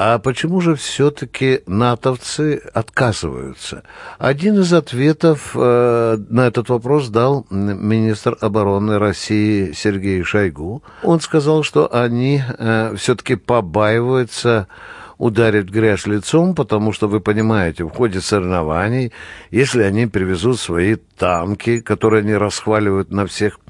А 0.02 0.18
почему 0.18 0.62
же 0.62 0.76
все-таки 0.76 1.60
натовцы 1.66 2.62
отказываются? 2.72 3.82
Один 4.18 4.60
из 4.60 4.72
ответов 4.72 5.50
э, 5.54 6.16
на 6.30 6.46
этот 6.46 6.70
вопрос 6.70 7.10
дал 7.10 7.46
министр 7.50 8.34
обороны 8.40 8.99
России 8.99 9.72
Сергей 9.72 10.22
Шойгу. 10.22 10.82
Он 11.02 11.20
сказал, 11.20 11.64
что 11.64 11.94
они 11.94 12.40
э, 12.40 12.94
все-таки 12.96 13.34
побаиваются 13.34 14.68
ударить 15.18 15.68
грязь 15.68 16.06
лицом, 16.06 16.54
потому 16.54 16.92
что, 16.92 17.06
вы 17.06 17.20
понимаете, 17.20 17.84
в 17.84 17.90
ходе 17.90 18.22
соревнований, 18.22 19.12
если 19.50 19.82
они 19.82 20.06
привезут 20.06 20.58
свои 20.58 20.96
танки, 21.18 21.80
которые 21.80 22.20
они 22.22 22.34
расхваливают 22.34 23.10
на 23.10 23.26
всех 23.26 23.60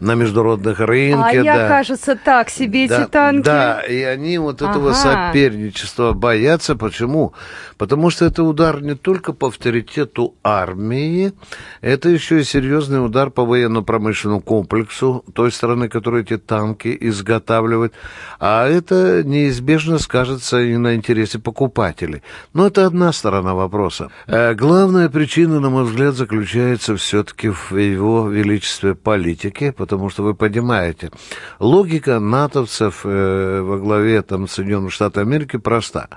на 0.00 0.14
международных 0.14 0.80
рынках. 0.80 1.32
А 1.32 1.34
я, 1.34 1.68
кажется, 1.68 2.16
так 2.16 2.50
себе 2.50 2.88
да, 2.88 3.02
эти 3.02 3.08
танки. 3.08 3.44
Да, 3.44 3.80
и 3.80 4.02
они 4.02 4.38
вот 4.38 4.62
этого 4.62 4.90
ага. 4.90 5.28
соперничества 5.30 6.12
боятся. 6.12 6.76
Почему? 6.76 7.34
Потому 7.78 8.10
что 8.10 8.24
это 8.24 8.42
удар 8.42 8.82
не 8.82 8.94
только 8.94 9.32
по 9.32 9.48
авторитету 9.48 10.34
армии, 10.42 11.32
это 11.80 12.08
еще 12.08 12.40
и 12.40 12.44
серьезный 12.44 13.04
удар 13.04 13.30
по 13.30 13.44
военно-промышленному 13.44 14.40
комплексу 14.40 15.24
той 15.34 15.50
страны, 15.50 15.88
которая 15.88 16.22
эти 16.22 16.38
танки 16.38 16.96
изготавливает. 17.00 17.94
А 18.38 18.66
это 18.66 19.22
неизбежно 19.24 19.98
скажется 19.98 20.60
и 20.60 20.76
на 20.76 20.94
интересе 20.94 21.38
покупателей. 21.38 22.22
Но 22.52 22.66
это 22.66 22.86
одна 22.86 23.12
сторона 23.12 23.54
вопроса. 23.54 24.10
Э, 24.26 24.54
главная 24.54 25.08
причина, 25.08 25.60
на 25.60 25.70
мой 25.70 25.84
взгляд, 25.84 26.14
заключается 26.14 26.96
все-таки 26.96 27.48
в 27.48 27.76
его 27.76 28.28
величестве 28.28 28.94
политике, 28.94 29.72
потому 29.84 30.10
что 30.10 30.22
вы 30.22 30.34
понимаете, 30.34 31.10
логика 31.58 32.18
натовцев 32.18 33.02
э, 33.04 33.60
во 33.60 33.78
главе 33.78 34.22
там, 34.22 34.48
Соединенных 34.48 34.92
Штатов 34.92 35.22
Америки 35.22 35.58
проста. 35.58 36.08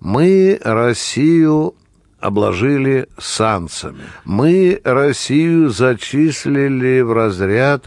Мы 0.00 0.60
Россию 0.62 1.74
обложили 2.20 3.08
санкциями. 3.18 4.04
Мы 4.24 4.80
Россию 4.84 5.70
зачислили 5.70 7.00
в 7.00 7.12
разряд 7.12 7.86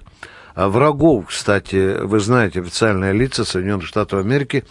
а 0.58 0.70
врагов, 0.70 1.25
кстати, 1.27 2.01
вы 2.01 2.20
знаете, 2.20 2.62
официальные 2.62 3.13
лица 3.13 3.46
Соединенных 3.46 3.86
Штатов 3.86 4.22
Америки 4.22 4.63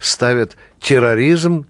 ставят 0.00 0.56
терроризм 0.80 1.66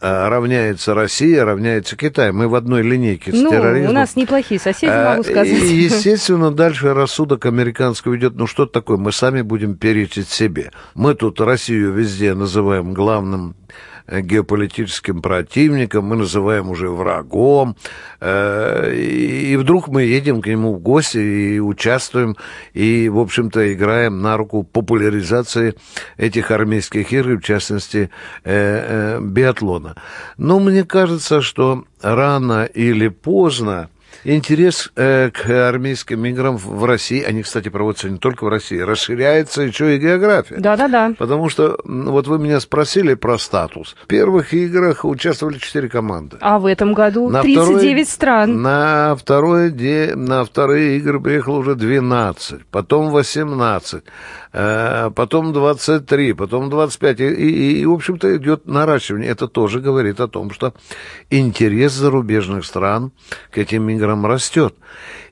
равняется 0.00 0.94
Россия, 0.94 1.44
равняется 1.44 1.96
Китай. 1.96 2.32
Мы 2.32 2.48
в 2.48 2.54
одной 2.54 2.82
линейке 2.82 3.32
с 3.32 3.34
ну, 3.34 3.50
терроризмом. 3.50 3.90
у 3.90 3.94
нас 3.94 4.16
неплохие 4.16 4.58
соседи, 4.58 4.90
могу 4.90 5.20
а, 5.20 5.24
сказать. 5.24 5.48
И, 5.48 5.52
естественно, 5.84 6.50
дальше 6.50 6.94
рассудок 6.94 7.44
американского 7.44 8.16
идет, 8.16 8.34
ну 8.34 8.46
что 8.46 8.64
такое, 8.64 8.96
мы 8.96 9.12
сами 9.12 9.42
будем 9.42 9.76
перечить 9.76 10.28
себе. 10.28 10.70
Мы 10.94 11.14
тут 11.14 11.40
Россию 11.40 11.92
везде 11.92 12.34
называем 12.34 12.94
главным 12.94 13.56
геополитическим 14.08 15.22
противником, 15.22 16.06
мы 16.06 16.16
называем 16.16 16.70
уже 16.70 16.88
врагом, 16.88 17.76
э, 18.20 18.94
и 18.94 19.56
вдруг 19.56 19.88
мы 19.88 20.02
едем 20.02 20.42
к 20.42 20.46
нему 20.46 20.74
в 20.74 20.80
гости 20.80 21.18
и 21.18 21.58
участвуем, 21.58 22.36
и, 22.74 23.08
в 23.08 23.18
общем-то, 23.18 23.72
играем 23.72 24.20
на 24.20 24.36
руку 24.36 24.62
популяризации 24.62 25.74
этих 26.16 26.50
армейских 26.50 27.12
игр, 27.12 27.38
в 27.38 27.42
частности, 27.42 28.10
э, 28.44 29.20
биатлона. 29.20 29.96
Но 30.36 30.60
мне 30.60 30.84
кажется, 30.84 31.40
что 31.40 31.84
рано 32.02 32.64
или 32.64 33.08
поздно 33.08 33.88
интерес 34.22 34.92
э, 34.96 35.30
к 35.30 35.48
армейским 35.68 36.24
играм 36.26 36.56
в 36.56 36.84
России, 36.84 37.22
они, 37.22 37.42
кстати, 37.42 37.68
проводятся 37.68 38.10
не 38.10 38.18
только 38.18 38.44
в 38.44 38.48
России, 38.48 38.78
расширяется 38.78 39.62
еще 39.62 39.96
и 39.96 39.98
география. 39.98 40.56
Да-да-да. 40.58 41.14
Потому 41.18 41.48
что, 41.48 41.78
вот 41.84 42.26
вы 42.26 42.38
меня 42.38 42.60
спросили 42.60 43.14
про 43.14 43.38
статус. 43.38 43.96
В 44.02 44.06
первых 44.06 44.54
играх 44.54 45.04
участвовали 45.04 45.58
четыре 45.58 45.88
команды. 45.88 46.36
А 46.40 46.58
в 46.58 46.66
этом 46.66 46.94
году 46.94 47.28
на 47.28 47.42
39 47.42 47.82
второй, 47.82 48.04
стран. 48.06 48.62
На, 48.62 49.16
второй 49.16 49.70
де, 49.70 50.12
на 50.14 50.44
вторые 50.44 50.98
игры 50.98 51.20
приехало 51.20 51.58
уже 51.58 51.74
12, 51.74 52.66
потом 52.70 53.10
18. 53.10 54.04
Э, 54.56 55.10
потом 55.10 55.52
23, 55.52 56.32
потом 56.34 56.70
25, 56.70 57.20
и, 57.20 57.24
и, 57.24 57.80
и 57.80 57.86
в 57.86 57.92
общем-то, 57.92 58.36
идет 58.36 58.66
наращивание. 58.66 59.28
Это 59.28 59.48
тоже 59.48 59.80
говорит 59.80 60.20
о 60.20 60.28
том, 60.28 60.52
что 60.52 60.74
интерес 61.28 61.92
зарубежных 61.92 62.64
стран 62.64 63.10
к 63.50 63.58
этим 63.58 63.88
играм 63.88 64.03
растет. 64.06 64.74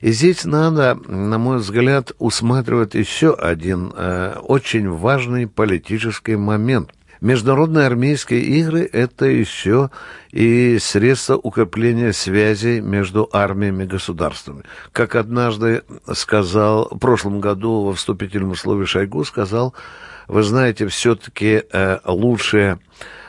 И 0.01 0.11
здесь 0.11 0.45
надо, 0.45 0.97
на 1.07 1.37
мой 1.37 1.57
взгляд, 1.57 2.11
усматривать 2.19 2.95
еще 2.95 3.33
один 3.33 3.93
э, 3.95 4.35
очень 4.43 4.89
важный 4.89 5.47
политический 5.47 6.35
момент– 6.35 6.91
Международные 7.23 7.87
армейские 7.87 8.41
игры– 8.41 8.81
это 8.91 9.27
еще 9.27 9.91
и 10.31 10.77
средство 10.77 11.37
укрепления 11.37 12.11
связей 12.11 12.81
между 12.81 13.29
армиями 13.31 13.85
и 13.85 13.87
государствами. 13.87 14.63
Как 14.91 15.15
однажды 15.15 15.83
сказал, 16.11 16.89
в 16.91 16.97
прошлом 16.97 17.39
году 17.39 17.85
во 17.85 17.93
вступительном 17.93 18.57
слове 18.57 18.85
Шойгу 18.85 19.23
сказал, 19.23 19.73
вы 20.27 20.43
знаете, 20.43 20.85
все-таки 20.87 21.63
э, 21.71 21.99
лучшее 22.03 22.79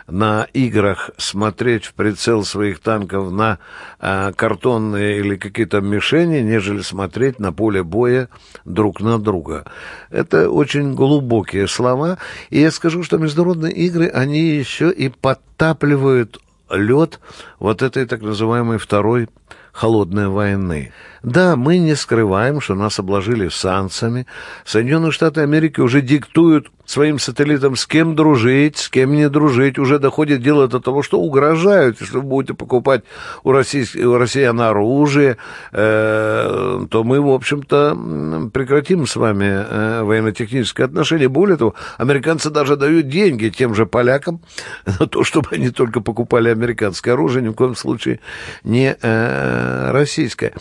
на 0.07 0.47
играх 0.53 1.11
смотреть 1.17 1.87
в 1.87 1.95
прицел 1.95 2.45
своих 2.45 2.81
танков 2.81 3.33
на 3.33 3.59
э, 4.01 4.33
картонные 4.37 5.21
или 5.21 5.37
какие-то 5.37 5.81
мишени, 5.81 6.41
нежели 6.41 6.83
смотреть 6.83 7.39
на 7.39 7.53
поле 7.53 7.83
боя 7.83 8.29
друг 8.65 9.01
на 9.01 9.19
друга. 9.19 9.65
Это 10.11 10.51
очень 10.51 10.95
глубокие 10.95 11.69
слова. 11.69 12.19
И 12.51 12.61
я 12.61 12.71
скажу, 12.71 13.03
что 13.03 13.19
международные 13.19 13.73
игры, 13.73 14.09
они 14.09 14.41
еще 14.41 14.91
и 14.91 15.09
подтапливают 15.09 16.39
лед 16.71 17.21
вот 17.59 17.83
этой 17.83 18.07
так 18.07 18.23
называемой 18.23 18.79
второй 18.79 19.29
холодной 19.75 20.29
войны. 20.29 20.93
Да, 21.25 21.57
мы 21.57 21.79
не 21.79 21.97
скрываем, 21.97 22.61
что 22.61 22.75
нас 22.75 22.99
обложили 22.99 23.49
санкциями. 23.49 24.27
Соединенные 24.65 25.11
Штаты 25.11 25.41
Америки 25.41 25.81
уже 25.81 26.01
диктуют 26.03 26.69
своим 26.85 27.19
сателлитам, 27.19 27.77
с 27.77 27.87
кем 27.87 28.15
дружить, 28.15 28.77
с 28.77 28.91
кем 28.91 29.15
не 29.15 29.31
дружить. 29.31 29.79
Уже 29.79 29.99
доходит 29.99 30.43
дело 30.43 30.69
до 30.69 30.81
того, 30.81 31.03
что 31.03 31.19
угрожают, 31.19 31.99
если 32.01 32.17
вы 32.17 32.23
будете 32.23 32.53
покупать 32.53 33.05
у, 33.43 33.53
российских, 33.53 34.07
у 34.07 34.19
россиян 34.19 34.61
оружие, 34.61 35.39
э, 35.73 36.87
то 36.91 37.05
мы, 37.05 37.23
в 37.23 37.31
общем-то, 37.31 38.51
прекратим 38.53 39.07
с 39.07 39.17
вами 39.17 39.47
э, 39.47 40.03
военно-технические 40.03 40.85
отношения. 40.85 41.29
Более 41.29 41.57
того, 41.57 41.75
американцы 41.97 42.51
даже 42.51 42.77
дают 42.77 43.09
деньги 43.09 43.49
тем 43.49 43.75
же 43.75 43.87
полякам 43.87 44.41
на 44.87 45.07
то, 45.07 45.25
чтобы 45.25 45.49
они 45.53 45.71
только 45.71 46.01
покупали 46.01 46.51
американское 46.51 47.15
оружие, 47.15 47.43
ни 47.43 47.49
в 47.49 47.55
коем 47.55 47.77
случае 47.77 48.21
не 48.63 48.95
э, 49.01 49.64
российское. 49.93 50.53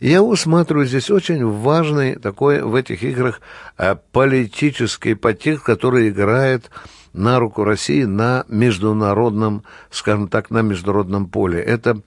Я 0.00 0.22
усматриваю 0.22 0.86
здесь 0.86 1.10
очень 1.10 1.44
важный 1.44 2.16
такой 2.16 2.62
в 2.62 2.74
этих 2.74 3.02
играх 3.02 3.40
э, 3.76 3.96
политический 4.12 5.14
подтекст, 5.14 5.64
который 5.64 6.08
играет 6.08 6.70
на 7.12 7.38
руку 7.38 7.64
России 7.64 8.04
на 8.04 8.44
международном, 8.48 9.64
скажем 9.90 10.28
так, 10.28 10.50
на 10.50 10.62
международном 10.62 11.28
поле. 11.28 11.60
Это 11.60 12.00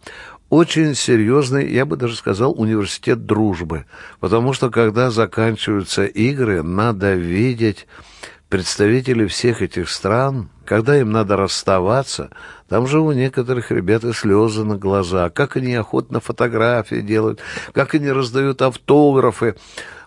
очень 0.50 0.96
серьезный, 0.96 1.72
я 1.72 1.86
бы 1.86 1.96
даже 1.96 2.16
сказал, 2.16 2.54
университет 2.60 3.26
дружбы. 3.26 3.86
Потому 4.20 4.54
что, 4.54 4.70
когда 4.70 5.10
заканчиваются 5.10 6.06
игры, 6.06 6.62
надо 6.62 7.14
видеть 7.14 7.88
представителей 8.52 9.28
всех 9.28 9.62
этих 9.62 9.90
стран, 9.90 10.50
когда 10.66 11.00
им 11.00 11.10
надо 11.10 11.38
расставаться, 11.38 12.32
там 12.68 12.86
же 12.86 13.00
у 13.00 13.14
некоторых 13.14 13.72
ребят 13.72 14.04
и 14.04 14.12
слезы 14.12 14.66
на 14.66 14.76
глаза, 14.78 15.30
как 15.30 15.56
они 15.56 15.74
охотно 15.74 16.20
фотографии 16.20 17.00
делают, 17.00 17.40
как 17.74 17.96
они 17.96 18.12
раздают 18.12 18.62
автографы. 18.62 19.56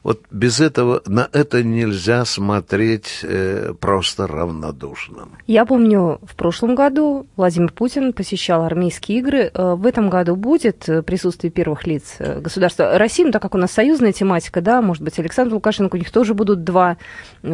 Вот 0.05 0.21
без 0.31 0.61
этого 0.61 1.03
на 1.07 1.29
это 1.33 1.63
нельзя 1.63 2.27
смотреть 2.27 3.21
э, 3.23 3.73
просто 3.81 4.27
равнодушно. 4.27 5.29
Я 5.47 5.65
помню, 5.65 6.21
в 6.23 6.37
прошлом 6.37 6.75
году 6.75 7.27
Владимир 7.37 7.73
Путин 7.73 8.13
посещал 8.13 8.65
армейские 8.65 9.21
игры. 9.21 9.51
Э, 9.55 9.75
в 9.75 9.87
этом 9.87 10.11
году 10.11 10.37
будет 10.37 10.87
э, 10.91 11.03
присутствие 11.03 11.51
первых 11.51 11.87
лиц 11.87 12.17
э, 12.19 12.39
государства 12.39 12.99
России, 12.99 13.25
ну, 13.25 13.33
так 13.33 13.41
как 13.41 13.55
у 13.55 13.59
нас 13.59 13.73
союзная 13.73 14.13
тематика, 14.13 14.61
да, 14.61 14.83
может 14.83 15.03
быть, 15.03 15.19
Александр 15.19 15.55
Лукашенко, 15.55 15.97
у 15.97 15.99
них 15.99 16.11
тоже 16.11 16.35
будут 16.35 16.65
два 16.65 16.99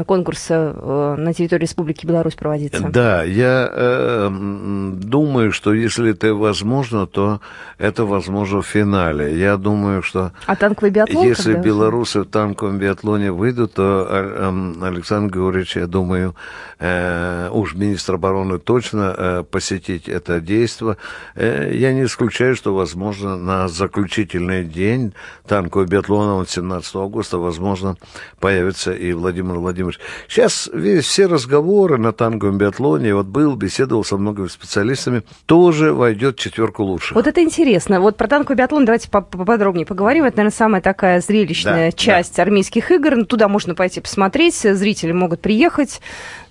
конкурса 0.07 1.17
на 1.19 1.33
территории 1.33 1.63
Республики 1.63 2.05
Беларусь 2.05 2.35
проводиться. 2.35 2.89
Да, 2.89 3.23
я 3.23 3.71
э, 3.73 4.29
думаю, 4.31 5.53
что 5.53 5.73
если 5.73 6.11
это 6.11 6.35
возможно, 6.35 7.07
то 7.07 7.41
это 7.79 8.05
возможно 8.05 8.63
в 8.63 8.67
финале. 8.67 9.39
Я 9.39 9.57
думаю, 9.57 10.03
что... 10.03 10.33
А 10.47 10.57
танковый 10.57 10.91
биатлон 10.91 11.25
Если 11.25 11.55
белорусы 11.55 12.25
танковом 12.41 12.79
биатлоне 12.79 13.33
выйдут, 13.33 13.75
то 13.75 14.07
эм, 14.09 14.83
Александр 14.83 15.35
Георгиевич, 15.35 15.77
я 15.77 15.87
думаю, 15.87 16.35
э, 16.79 17.51
уж 17.53 17.75
министр 17.75 18.15
обороны 18.15 18.59
точно 18.59 19.15
э, 19.17 19.43
посетить 19.43 20.09
это 20.09 20.41
действие. 20.41 20.97
Э, 21.35 21.71
я 21.75 21.93
не 21.93 22.05
исключаю, 22.05 22.57
что, 22.57 22.75
возможно, 22.75 23.37
на 23.37 23.69
заключительный 23.69 24.65
день 24.65 25.13
танкового 25.47 25.87
биатлона 25.87 26.47
17 26.47 26.97
августа, 26.97 27.37
возможно, 27.37 27.97
появится 28.39 28.93
и 28.93 29.13
Владимир 29.13 29.57
Владимирович. 29.57 30.01
Сейчас 30.27 30.71
весь, 30.73 31.05
все 31.05 31.27
разговоры 31.27 31.99
на 31.99 32.13
танковом 32.13 32.57
биатлоне, 32.57 33.15
вот 33.15 33.27
был, 33.27 33.55
беседовал 33.55 34.03
со 34.03 34.17
многими 34.17 34.47
специалистами, 34.47 35.25
тоже 35.45 35.93
войдет 35.93 36.37
в 36.37 36.41
четверку 36.41 36.85
лучших. 36.85 37.17
Вот 37.17 37.27
это 37.27 37.43
интересно. 37.43 38.01
Вот 38.01 38.17
про 38.17 38.29
танковый 38.29 38.57
биатлон 38.57 38.87
давайте 38.87 39.11
поподробнее 39.11 39.85
поговорим. 39.85 40.25
Это, 40.25 40.39
наверное, 40.39 40.57
самая 40.57 40.81
такая 40.81 41.21
зрелищная 41.21 41.91
да, 41.91 41.97
часть 41.97 42.30
часть 42.31 42.39
армейских 42.39 42.91
игр. 42.93 43.17
Ну, 43.17 43.25
туда 43.25 43.49
можно 43.49 43.75
пойти 43.75 44.01
посмотреть, 44.01 44.55
зрители 44.55 45.13
могут 45.13 45.41
приехать. 45.41 46.01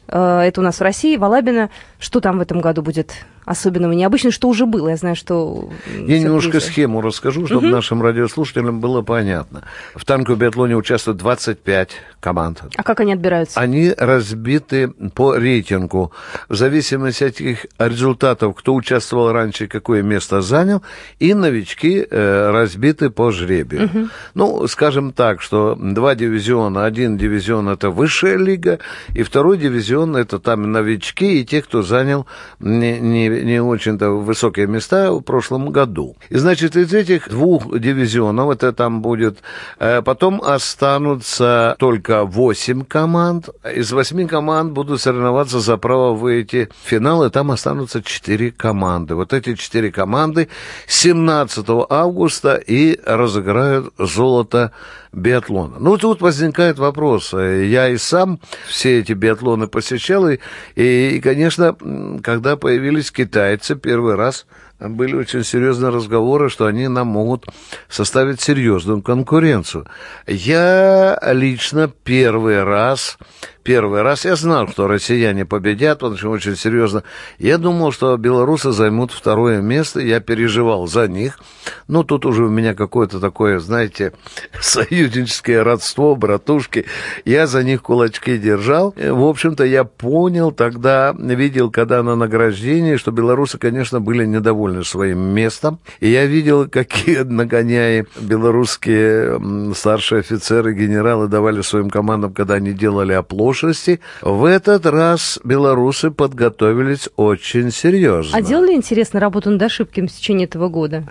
Э, 0.07 0.41
это 0.41 0.61
у 0.61 0.63
нас 0.63 0.79
в 0.79 0.81
России, 0.81 1.17
в 1.17 1.23
Алабино. 1.23 1.69
Что 1.99 2.19
там 2.19 2.37
в 2.37 2.41
этом 2.41 2.59
году 2.59 2.81
будет 2.81 3.13
особенного, 3.49 3.93
необычного, 3.93 4.31
что 4.31 4.47
уже 4.47 4.67
было? 4.67 4.89
Я 4.89 4.95
знаю, 4.95 5.15
что... 5.15 5.71
Я 5.87 6.19
немножко 6.19 6.59
схему 6.59 7.01
расскажу, 7.01 7.47
чтобы 7.47 7.67
угу. 7.67 7.75
нашим 7.75 8.03
радиослушателям 8.03 8.79
было 8.79 9.01
понятно. 9.01 9.63
В 9.95 10.05
танковом 10.05 10.39
биатлоне 10.39 10.77
участвуют 10.77 11.17
25 11.17 11.89
команд. 12.19 12.61
А 12.75 12.83
как 12.83 12.99
они 12.99 13.13
отбираются? 13.13 13.59
Они 13.59 13.91
разбиты 13.97 14.89
по 15.15 15.33
рейтингу. 15.33 16.11
В 16.47 16.55
зависимости 16.55 17.23
от 17.23 17.41
их 17.41 17.65
результатов, 17.79 18.55
кто 18.55 18.75
участвовал 18.75 19.31
раньше, 19.31 19.65
какое 19.65 20.03
место 20.03 20.41
занял, 20.41 20.83
и 21.17 21.33
новички 21.33 22.05
э, 22.07 22.51
разбиты 22.51 23.09
по 23.09 23.31
жребию. 23.31 23.85
Угу. 23.85 24.07
Ну, 24.35 24.67
скажем 24.67 25.11
так, 25.11 25.41
что 25.41 25.75
два 25.75 26.13
дивизиона, 26.13 26.85
один 26.85 27.17
дивизион 27.17 27.67
это 27.69 27.89
высшая 27.89 28.37
лига, 28.37 28.77
и 29.15 29.23
второй 29.23 29.57
дивизион 29.57 30.15
это 30.15 30.37
там 30.37 30.71
новички 30.71 31.41
и 31.41 31.45
те, 31.45 31.63
кто 31.63 31.81
занял 31.81 32.27
не, 32.59 32.99
не 32.99 33.38
не 33.43 33.61
очень-то 33.61 34.09
высокие 34.11 34.67
места 34.67 35.11
в 35.11 35.21
прошлом 35.21 35.69
году. 35.71 36.15
И, 36.29 36.37
значит, 36.37 36.75
из 36.75 36.93
этих 36.93 37.29
двух 37.29 37.77
дивизионов, 37.79 38.51
это 38.51 38.73
там 38.73 39.01
будет, 39.01 39.39
э, 39.79 40.01
потом 40.01 40.41
останутся 40.41 41.75
только 41.79 42.25
восемь 42.25 42.83
команд. 42.83 43.49
Из 43.75 43.91
восьми 43.91 44.25
команд 44.25 44.73
будут 44.73 45.01
соревноваться 45.01 45.59
за 45.59 45.77
право 45.77 46.13
выйти 46.13 46.69
в 46.83 46.89
финал, 46.89 47.25
и 47.25 47.29
там 47.29 47.51
останутся 47.51 48.01
четыре 48.03 48.51
команды. 48.51 49.15
Вот 49.15 49.33
эти 49.33 49.55
четыре 49.55 49.91
команды 49.91 50.49
17 50.87 51.65
августа 51.89 52.55
и 52.55 52.99
разыграют 53.05 53.93
золото 53.97 54.71
биатлона. 55.11 55.77
Ну, 55.79 55.97
тут 55.97 56.21
возникает 56.21 56.77
вопрос. 56.77 57.33
Я 57.33 57.89
и 57.89 57.97
сам 57.97 58.39
все 58.67 58.99
эти 58.99 59.13
биатлоны 59.13 59.67
посещал, 59.67 60.29
и, 60.29 60.39
и 60.75 61.19
конечно, 61.19 61.75
когда 62.23 62.55
появились 62.57 63.11
китайцы 63.29 63.75
первый 63.75 64.15
раз– 64.15 64.45
были 64.79 65.15
очень 65.15 65.43
серьезные 65.43 65.91
разговоры, 65.91 66.49
что 66.49 66.65
они 66.65 66.87
нам 66.87 67.07
могут 67.07 67.47
составить 67.89 68.39
серьезную 68.39 69.01
конкуренцию. 69.01 69.85
Я 70.25 71.19
лично 71.33 71.89
первый 71.89 72.63
раз, 72.63 73.17
первый 73.63 74.01
раз, 74.01 74.25
я 74.25 74.35
знал, 74.35 74.67
что 74.67 74.87
россияне 74.87 75.45
победят, 75.45 75.99
потому 75.99 76.17
что 76.17 76.29
очень 76.29 76.55
серьезно. 76.55 77.03
Я 77.37 77.57
думал, 77.57 77.91
что 77.91 78.15
белорусы 78.17 78.71
займут 78.71 79.11
второе 79.11 79.61
место, 79.61 79.99
я 79.99 80.19
переживал 80.19 80.87
за 80.87 81.07
них. 81.07 81.39
Но 81.87 82.03
тут 82.03 82.25
уже 82.25 82.45
у 82.45 82.49
меня 82.49 82.73
какое-то 82.73 83.19
такое, 83.19 83.59
знаете, 83.59 84.13
союзническое 84.61 85.63
родство, 85.63 86.15
братушки. 86.15 86.85
Я 87.25 87.47
за 87.47 87.63
них 87.63 87.81
кулачки 87.81 88.37
держал. 88.37 88.93
В 88.95 89.23
общем-то, 89.23 89.63
я 89.63 89.83
понял 89.83 90.51
тогда, 90.51 91.15
видел, 91.17 91.71
когда 91.71 92.03
на 92.03 92.15
награждении, 92.15 92.95
что 92.95 93.11
белорусы, 93.11 93.57
конечно, 93.57 93.99
были 93.99 94.25
недовольны 94.25 94.49
довольны 94.49 94.83
своим 94.83 95.19
местом. 95.19 95.79
И 95.99 96.09
я 96.09 96.25
видел, 96.25 96.67
какие 96.67 97.19
нагоняи 97.23 98.05
белорусские 98.19 99.39
старшие 99.75 100.19
офицеры, 100.19 100.73
генералы 100.73 101.27
давали 101.27 101.61
своим 101.61 101.89
командам, 101.89 102.33
когда 102.33 102.55
они 102.55 102.73
делали 102.73 103.13
оплошности. 103.49 103.99
В 104.21 104.45
этот 104.45 104.85
раз 104.85 105.39
белорусы 105.43 106.11
подготовились 106.11 107.09
очень 107.15 107.71
серьезно. 107.71 108.37
А 108.37 108.41
делали, 108.41 108.73
интересно, 108.73 109.19
работу 109.19 109.49
над 109.49 109.61
ошибками 109.61 110.07
в 110.07 110.11
течение 110.11 110.45
этого 110.45 110.69
года? 110.69 111.07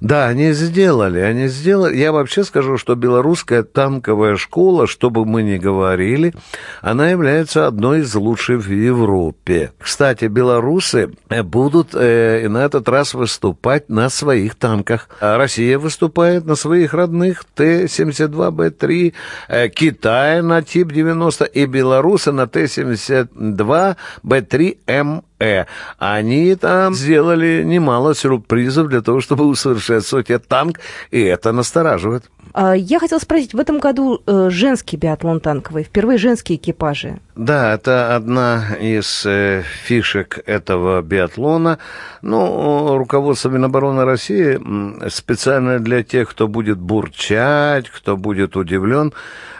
Да, 0.00 0.26
они 0.26 0.52
сделали. 0.52 1.20
Они 1.20 1.48
сделали. 1.48 1.96
Я 1.96 2.12
вообще 2.12 2.44
скажу, 2.44 2.76
что 2.76 2.94
белорусская 2.94 3.62
танковая 3.62 4.36
школа, 4.36 4.86
что 4.86 5.10
бы 5.10 5.24
мы 5.24 5.42
ни 5.42 5.56
говорили, 5.56 6.34
она 6.82 7.10
является 7.10 7.66
одной 7.66 8.00
из 8.00 8.14
лучших 8.14 8.66
в 8.66 8.70
Европе. 8.70 9.72
Кстати, 9.78 10.26
белорусы 10.26 11.10
будут 11.44 11.94
э, 11.94 12.48
на 12.48 12.64
этот 12.64 12.88
раз 12.88 13.14
выступать 13.14 13.88
на 13.88 14.10
своих 14.10 14.54
танках. 14.54 15.08
А 15.20 15.38
Россия 15.38 15.78
выступает 15.78 16.44
на 16.44 16.54
своих 16.54 16.94
родных 16.94 17.44
Т-72Б3, 17.54 19.14
э, 19.48 19.68
Китай 19.68 20.42
на 20.42 20.62
Тип-90 20.62 21.46
и 21.46 21.66
белорусы 21.78 22.32
на 22.32 22.46
Т-72Б3М 22.46 25.24
Э. 25.40 25.66
Они 25.98 26.54
там 26.56 26.94
сделали 26.94 27.62
немало 27.64 28.14
сюрпризов 28.14 28.88
для 28.88 29.00
того, 29.00 29.20
чтобы 29.20 29.46
усовершенствовать 29.46 30.30
этот 30.30 30.48
танк, 30.48 30.80
и 31.10 31.20
это 31.20 31.52
настораживает. 31.52 32.24
А, 32.54 32.74
я 32.74 32.98
хотела 32.98 33.18
спросить, 33.18 33.54
в 33.54 33.58
этом 33.58 33.78
году 33.78 34.20
э, 34.26 34.48
женский 34.50 34.96
биатлон 34.96 35.40
танковый, 35.40 35.84
впервые 35.84 36.18
женские 36.18 36.58
экипажи. 36.58 37.20
Да, 37.36 37.74
это 37.74 38.16
одна 38.16 38.74
из 38.80 39.24
э, 39.26 39.62
фишек 39.84 40.40
этого 40.46 41.02
биатлона. 41.02 41.78
Ну, 42.22 42.96
руководство 42.96 43.50
Минобороны 43.50 44.04
России 44.04 44.60
специально 45.08 45.78
для 45.78 46.02
тех, 46.02 46.30
кто 46.30 46.48
будет 46.48 46.78
бурчать, 46.78 47.88
кто 47.90 48.16
будет 48.16 48.56
удивлен, 48.56 49.12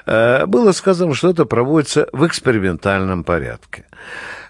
э, 0.06 0.46
было 0.46 0.72
сказано, 0.72 1.14
что 1.14 1.30
это 1.30 1.44
проводится 1.44 2.08
в 2.12 2.26
экспериментальном 2.26 3.22
порядке. 3.22 3.84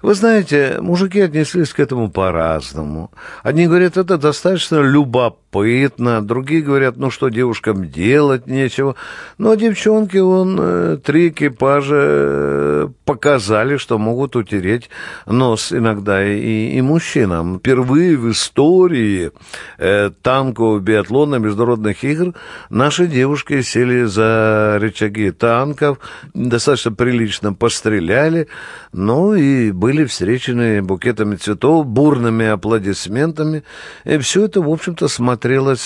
Вы 0.03 0.15
знаете, 0.15 0.79
мужики 0.81 1.21
отнеслись 1.21 1.73
к 1.73 1.81
этому 1.81 2.11
по-разному. 2.11 3.11
Одни 3.43 3.67
говорят, 3.67 3.97
это 3.97 4.17
достаточно 4.17 4.77
любопытно, 4.77 5.39
другие 5.51 6.63
говорят, 6.63 6.97
ну 6.97 7.11
что 7.11 7.29
девушкам 7.29 7.89
делать 7.89 8.47
нечего. 8.47 8.95
Ну 9.39 9.51
а 9.51 9.57
девчонки, 9.57 10.19
он 10.19 10.59
э, 10.61 10.99
три 11.03 11.29
экипажа 11.29 11.97
э, 11.99 12.89
показали, 13.05 13.79
что 13.79 13.99
могут 13.99 14.37
утереть 14.37 14.91
нос 15.27 15.73
иногда 15.73 16.25
и, 16.25 16.77
и 16.77 16.81
мужчинам. 16.83 17.59
Впервые 17.59 18.17
в 18.17 18.31
истории 18.31 19.33
э, 19.79 20.11
танкового 20.23 20.81
биатлона 20.81 21.37
международных 21.37 22.05
игр 22.05 22.35
наши 22.71 23.07
девушки 23.07 23.63
сели 23.63 24.05
за 24.05 24.79
рычаги 24.81 25.31
танков, 25.31 25.99
достаточно 26.35 26.93
прилично 26.93 27.55
постреляли, 27.55 28.49
ну 28.93 29.35
и 29.35 29.73
были 29.73 30.05
встречены 30.05 30.83
букетами 30.83 31.37
цветов, 31.37 31.87
бурными 31.87 32.47
аплодисментами. 32.47 33.65
И 34.05 34.19
все 34.19 34.45
это, 34.45 34.61
в 34.61 34.69
общем-то, 34.69 35.09
смотрелось 35.09 35.38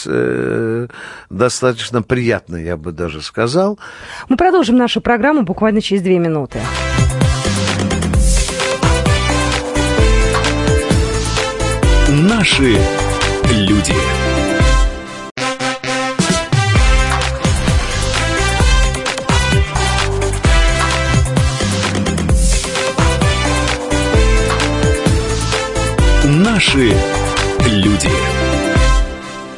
э, 0.07 0.87
достаточно 1.31 2.03
приятно, 2.03 2.57
я 2.57 2.77
бы 2.77 2.93
даже 2.93 3.23
сказал. 3.23 3.79
Мы 4.29 4.37
продолжим 4.37 4.77
нашу 4.77 5.01
программу 5.01 5.43
буквально 5.43 5.81
через 5.81 6.03
две 6.03 6.19
минуты. 6.19 6.61
Наши 12.09 12.77
люди. 13.51 13.95
Наши 26.25 26.95
люди. 27.67 28.32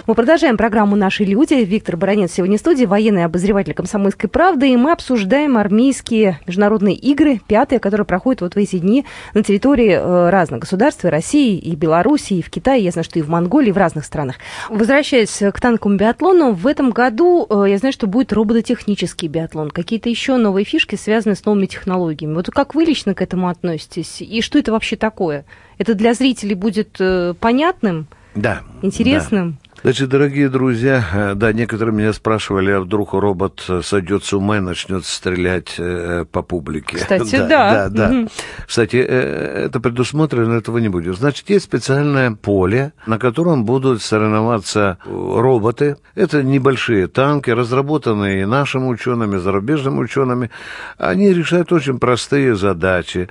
Мы 0.06 0.14
продолжаем 0.14 0.58
программу 0.58 0.96
«Наши 0.96 1.24
люди». 1.24 1.54
Виктор 1.54 1.96
Баранец 1.96 2.32
сегодня 2.32 2.58
в 2.58 2.60
студии, 2.60 2.84
военный 2.84 3.24
обозреватель 3.24 3.72
«Комсомольской 3.72 4.28
правды». 4.28 4.68
И 4.68 4.76
мы 4.76 4.92
обсуждаем 4.92 5.56
армейские 5.56 6.40
международные 6.46 6.94
игры, 6.94 7.40
пятые, 7.46 7.78
которые 7.78 8.04
проходят 8.04 8.42
вот 8.42 8.52
в 8.52 8.58
эти 8.58 8.78
дни 8.78 9.06
на 9.32 9.42
территории 9.42 9.92
э, 9.92 10.28
разных 10.28 10.60
государств, 10.60 11.06
и 11.06 11.08
России, 11.08 11.56
и 11.56 11.74
Белоруссии, 11.74 12.36
и 12.36 12.42
в 12.42 12.50
Китае, 12.50 12.84
я 12.84 12.90
знаю, 12.90 13.04
что 13.04 13.18
и 13.18 13.22
в 13.22 13.30
Монголии, 13.30 13.70
и 13.70 13.72
в 13.72 13.78
разных 13.78 14.04
странах. 14.04 14.36
Возвращаясь 14.68 15.38
к 15.38 15.58
танковому 15.58 15.96
биатлону, 15.96 16.52
в 16.52 16.66
этом 16.66 16.90
году 16.90 17.46
э, 17.48 17.70
я 17.70 17.78
знаю, 17.78 17.94
что 17.94 18.06
будет 18.06 18.30
робототехнический 18.34 19.28
биатлон. 19.28 19.70
Какие-то 19.70 20.10
еще 20.10 20.36
новые 20.36 20.66
фишки, 20.66 20.96
связанные 20.96 21.36
с 21.36 21.46
новыми 21.46 21.64
технологиями. 21.64 22.34
Вот 22.34 22.50
как 22.50 22.74
вы 22.74 22.84
лично 22.84 23.14
к 23.14 23.22
этому 23.22 23.48
относитесь? 23.48 24.20
И 24.20 24.42
что 24.42 24.58
это 24.58 24.70
вообще 24.70 24.96
такое? 24.96 25.46
Это 25.78 25.94
для 25.94 26.12
зрителей 26.12 26.56
будет 26.56 26.96
э, 26.98 27.32
понятным? 27.40 28.06
Да. 28.34 28.60
Интересным? 28.82 29.52
Да. 29.52 29.63
Значит, 29.82 30.08
дорогие 30.08 30.48
друзья, 30.48 31.04
э, 31.12 31.34
да, 31.34 31.52
некоторые 31.52 31.94
меня 31.94 32.12
спрашивали, 32.12 32.70
а 32.70 32.80
вдруг 32.80 33.12
робот 33.12 33.68
сойдет 33.82 34.24
с 34.24 34.32
ума 34.32 34.56
и 34.56 34.60
начнет 34.60 35.04
стрелять 35.04 35.74
э, 35.78 36.24
по 36.30 36.42
публике. 36.42 36.96
Кстати, 36.96 37.36
да. 37.36 37.48
Да, 37.48 37.88
да. 37.88 38.08
да. 38.08 38.26
Кстати, 38.66 38.96
э, 38.96 39.66
это 39.66 39.80
предусмотрено, 39.80 40.54
этого 40.54 40.78
не 40.78 40.88
будет. 40.88 41.16
Значит, 41.16 41.50
есть 41.50 41.66
специальное 41.66 42.30
поле, 42.32 42.92
на 43.06 43.18
котором 43.18 43.64
будут 43.64 44.00
соревноваться 44.02 44.98
роботы. 45.04 45.98
Это 46.14 46.42
небольшие 46.42 47.06
танки, 47.06 47.50
разработанные 47.50 48.46
нашими 48.46 48.86
учеными, 48.86 49.36
зарубежными 49.36 49.98
учеными. 49.98 50.50
Они 50.96 51.32
решают 51.34 51.72
очень 51.72 51.98
простые 51.98 52.56
задачи. 52.56 53.28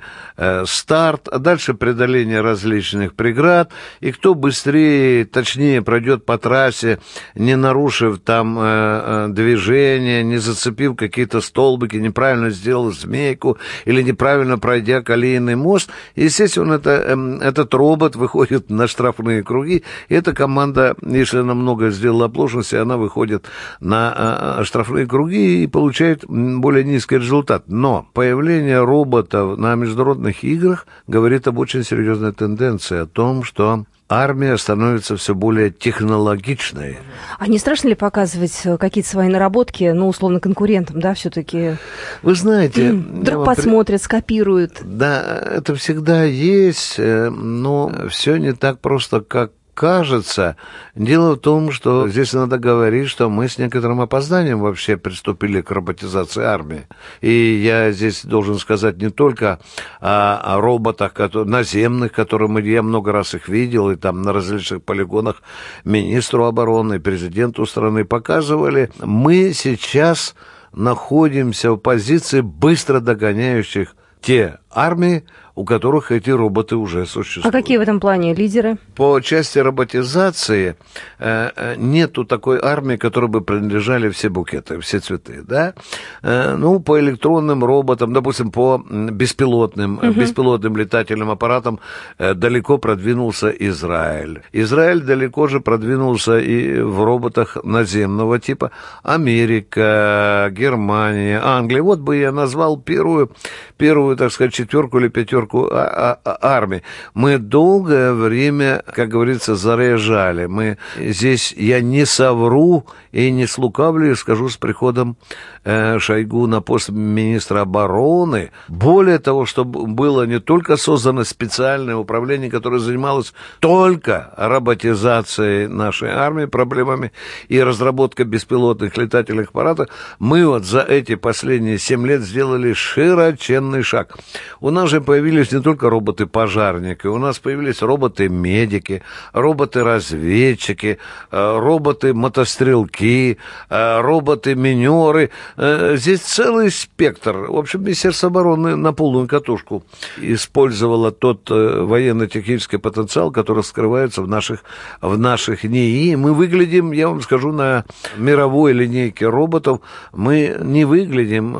Старт, 0.66 1.28
а 1.28 1.38
дальше 1.38 1.74
преодоление 1.74 2.42
различных 2.42 3.14
преград. 3.14 3.72
И 4.00 4.12
кто 4.12 4.34
быстрее, 4.34 5.24
точнее 5.24 5.82
пройдет 5.82 6.24
по 6.24 6.33
трассе, 6.38 6.98
не 7.34 7.56
нарушив 7.56 8.18
там 8.20 8.58
э, 8.58 8.62
э, 8.64 9.26
движение, 9.30 10.22
не 10.22 10.38
зацепив 10.38 10.96
какие-то 10.96 11.40
столбики, 11.40 11.96
неправильно 11.96 12.50
сделал 12.50 12.92
змейку 12.92 13.58
или 13.84 14.02
неправильно 14.02 14.58
пройдя 14.58 15.02
колейный 15.02 15.56
мост, 15.56 15.90
естественно, 16.16 16.74
это, 16.74 16.90
э, 16.90 17.38
этот 17.42 17.74
робот 17.74 18.16
выходит 18.16 18.70
на 18.70 18.86
штрафные 18.86 19.42
круги, 19.42 19.84
и 20.08 20.14
эта 20.14 20.32
команда, 20.32 20.96
если 21.02 21.38
она 21.38 21.54
много 21.54 21.90
сделала 21.90 22.26
оплошности, 22.26 22.76
она 22.76 22.96
выходит 22.96 23.46
на 23.80 24.58
э, 24.60 24.64
штрафные 24.64 25.06
круги 25.06 25.62
и 25.62 25.66
получает 25.66 26.24
более 26.26 26.84
низкий 26.84 27.16
результат. 27.16 27.64
Но 27.68 28.06
появление 28.12 28.82
роботов 28.82 29.58
на 29.58 29.74
международных 29.74 30.44
играх 30.44 30.86
говорит 31.06 31.46
об 31.48 31.58
очень 31.58 31.84
серьезной 31.84 32.32
тенденции, 32.32 32.98
о 32.98 33.06
том, 33.06 33.42
что 33.42 33.84
армия 34.08 34.56
становится 34.56 35.16
все 35.16 35.34
более 35.34 35.70
технологичной. 35.70 36.98
А 37.38 37.46
не 37.46 37.58
страшно 37.58 37.88
ли 37.88 37.94
показывать 37.94 38.60
э, 38.64 38.76
какие-то 38.76 39.08
свои 39.08 39.28
наработки, 39.28 39.84
ну, 39.84 40.08
условно, 40.08 40.40
конкурентам, 40.40 41.00
да, 41.00 41.14
все-таки? 41.14 41.76
Вы 42.22 42.34
знаете... 42.34 42.92
Вдруг 42.92 43.44
посмотрят, 43.44 44.00
при... 44.00 44.04
скопируют. 44.04 44.80
Да, 44.82 45.22
это 45.22 45.74
всегда 45.74 46.24
есть, 46.24 46.96
э, 46.98 47.30
но 47.30 48.08
все 48.08 48.36
не 48.36 48.52
так 48.52 48.80
просто, 48.80 49.20
как 49.20 49.52
кажется, 49.74 50.56
дело 50.94 51.34
в 51.34 51.40
том, 51.40 51.70
что 51.70 52.08
здесь 52.08 52.32
надо 52.32 52.58
говорить, 52.58 53.08
что 53.08 53.28
мы 53.28 53.48
с 53.48 53.58
некоторым 53.58 54.00
опозданием 54.00 54.60
вообще 54.60 54.96
приступили 54.96 55.60
к 55.60 55.70
роботизации 55.70 56.42
армии. 56.42 56.86
И 57.20 57.30
я 57.30 57.90
здесь 57.92 58.24
должен 58.24 58.58
сказать 58.58 58.96
не 58.98 59.10
только 59.10 59.58
о, 60.00 60.56
о 60.56 60.60
роботах 60.60 61.12
которые, 61.12 61.46
наземных, 61.46 62.12
которые 62.12 62.48
мы, 62.48 62.62
я 62.62 62.82
много 62.82 63.12
раз 63.12 63.34
их 63.34 63.48
видел, 63.48 63.90
и 63.90 63.96
там 63.96 64.22
на 64.22 64.32
различных 64.32 64.82
полигонах 64.82 65.42
министру 65.84 66.44
обороны, 66.44 67.00
президенту 67.00 67.66
страны 67.66 68.04
показывали. 68.04 68.90
Мы 69.02 69.52
сейчас 69.52 70.34
находимся 70.72 71.72
в 71.72 71.76
позиции 71.78 72.40
быстро 72.40 73.00
догоняющих 73.00 73.94
те 74.20 74.58
армии, 74.70 75.24
у 75.56 75.64
которых 75.64 76.10
эти 76.10 76.30
роботы 76.30 76.76
уже 76.76 77.06
существуют. 77.06 77.46
А 77.46 77.58
какие 77.58 77.78
в 77.78 77.80
этом 77.80 78.00
плане 78.00 78.34
лидеры? 78.34 78.76
По 78.96 79.20
части 79.20 79.58
роботизации 79.58 80.74
э, 81.18 81.50
э, 81.56 81.74
нету 81.76 82.24
такой 82.24 82.58
армии, 82.60 82.96
которой 82.96 83.26
бы 83.26 83.40
принадлежали 83.40 84.08
все 84.08 84.28
букеты, 84.28 84.80
все 84.80 84.98
цветы, 84.98 85.42
да? 85.46 85.74
Э, 86.22 86.56
ну, 86.56 86.80
по 86.80 86.98
электронным 86.98 87.64
роботам, 87.64 88.12
допустим, 88.12 88.50
по 88.50 88.78
беспилотным, 88.78 89.98
угу. 89.98 90.20
беспилотным 90.20 90.76
летательным 90.76 91.30
аппаратам 91.30 91.78
далеко 92.18 92.78
продвинулся 92.78 93.50
Израиль. 93.50 94.42
Израиль 94.52 95.02
далеко 95.02 95.46
же 95.46 95.60
продвинулся 95.60 96.38
и 96.38 96.80
в 96.80 97.04
роботах 97.04 97.58
наземного 97.64 98.40
типа. 98.40 98.72
Америка, 99.02 100.48
Германия, 100.50 101.40
Англия. 101.42 101.82
Вот 101.82 102.00
бы 102.00 102.16
я 102.16 102.32
назвал 102.32 102.76
первую, 102.76 103.30
первую, 103.76 104.16
так 104.16 104.32
сказать, 104.32 104.52
четверку 104.52 104.98
или 104.98 105.08
пятерку 105.08 105.43
пятерку 105.44 105.68
а, 105.70 106.18
а, 106.24 106.38
армии. 106.40 106.82
Мы 107.14 107.38
долгое 107.38 108.12
время, 108.12 108.82
как 108.92 109.08
говорится, 109.08 109.54
заряжали. 109.54 110.46
Мы 110.46 110.78
здесь, 110.96 111.52
я 111.56 111.80
не 111.80 112.04
совру 112.06 112.86
и 113.12 113.30
не 113.30 113.46
слукавлю, 113.46 114.10
и 114.10 114.14
скажу 114.14 114.48
с 114.48 114.56
приходом 114.56 115.16
э, 115.64 115.98
Шойгу 115.98 116.46
на 116.46 116.60
пост 116.60 116.90
министра 116.90 117.60
обороны. 117.60 118.50
Более 118.68 119.18
того, 119.18 119.46
чтобы 119.46 119.86
было 119.86 120.26
не 120.26 120.40
только 120.40 120.76
создано 120.76 121.24
специальное 121.24 121.96
управление, 121.96 122.50
которое 122.50 122.80
занималось 122.80 123.32
только 123.60 124.32
роботизацией 124.36 125.68
нашей 125.68 126.10
армии, 126.10 126.46
проблемами 126.46 127.12
и 127.48 127.62
разработкой 127.62 128.26
беспилотных 128.26 128.96
летательных 128.96 129.50
аппаратов, 129.50 129.88
мы 130.18 130.46
вот 130.46 130.64
за 130.64 130.80
эти 130.80 131.14
последние 131.14 131.78
семь 131.78 132.06
лет 132.06 132.22
сделали 132.22 132.72
широченный 132.72 133.82
шаг. 133.82 134.16
У 134.60 134.70
нас 134.70 134.90
же 134.90 135.00
появились 135.00 135.33
появились 135.34 135.52
не 135.52 135.60
только 135.60 135.90
роботы-пожарники, 135.90 137.08
у 137.08 137.18
нас 137.18 137.38
появились 137.38 137.82
роботы-медики, 137.82 139.02
роботы-разведчики, 139.32 140.98
э, 141.32 141.58
роботы-мотострелки, 141.58 143.38
э, 143.70 144.00
роботы-минеры. 144.00 145.30
Э, 145.56 145.96
здесь 145.96 146.20
целый 146.20 146.70
спектр. 146.70 147.36
В 147.36 147.56
общем, 147.56 147.82
Министерство 147.82 148.28
обороны 148.28 148.76
на 148.76 148.92
полную 148.92 149.26
катушку 149.26 149.82
использовало 150.18 151.10
тот 151.10 151.50
военно-технический 151.50 152.78
потенциал, 152.78 153.32
который 153.32 153.64
скрывается 153.64 154.22
в 154.22 154.28
наших, 154.28 154.60
в 155.00 155.18
наших 155.18 155.64
НИИ. 155.64 156.14
Мы 156.14 156.32
выглядим, 156.32 156.92
я 156.92 157.08
вам 157.08 157.22
скажу, 157.22 157.52
на 157.52 157.84
мировой 158.16 158.72
линейке 158.72 159.28
роботов, 159.28 159.80
мы 160.12 160.56
не 160.60 160.84
выглядим 160.84 161.56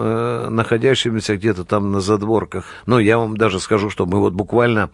находящимися 0.55 1.37
где-то 1.37 1.65
там 1.65 1.93
на 1.93 2.01
задворках. 2.01 2.65
Но 2.87 3.01
я 3.01 3.19
вам 3.19 3.37
даже 3.37 3.59
скажу, 3.65 3.91
что 3.91 4.07
мы 4.07 4.21
вот 4.21 4.33
буквально 4.33 4.91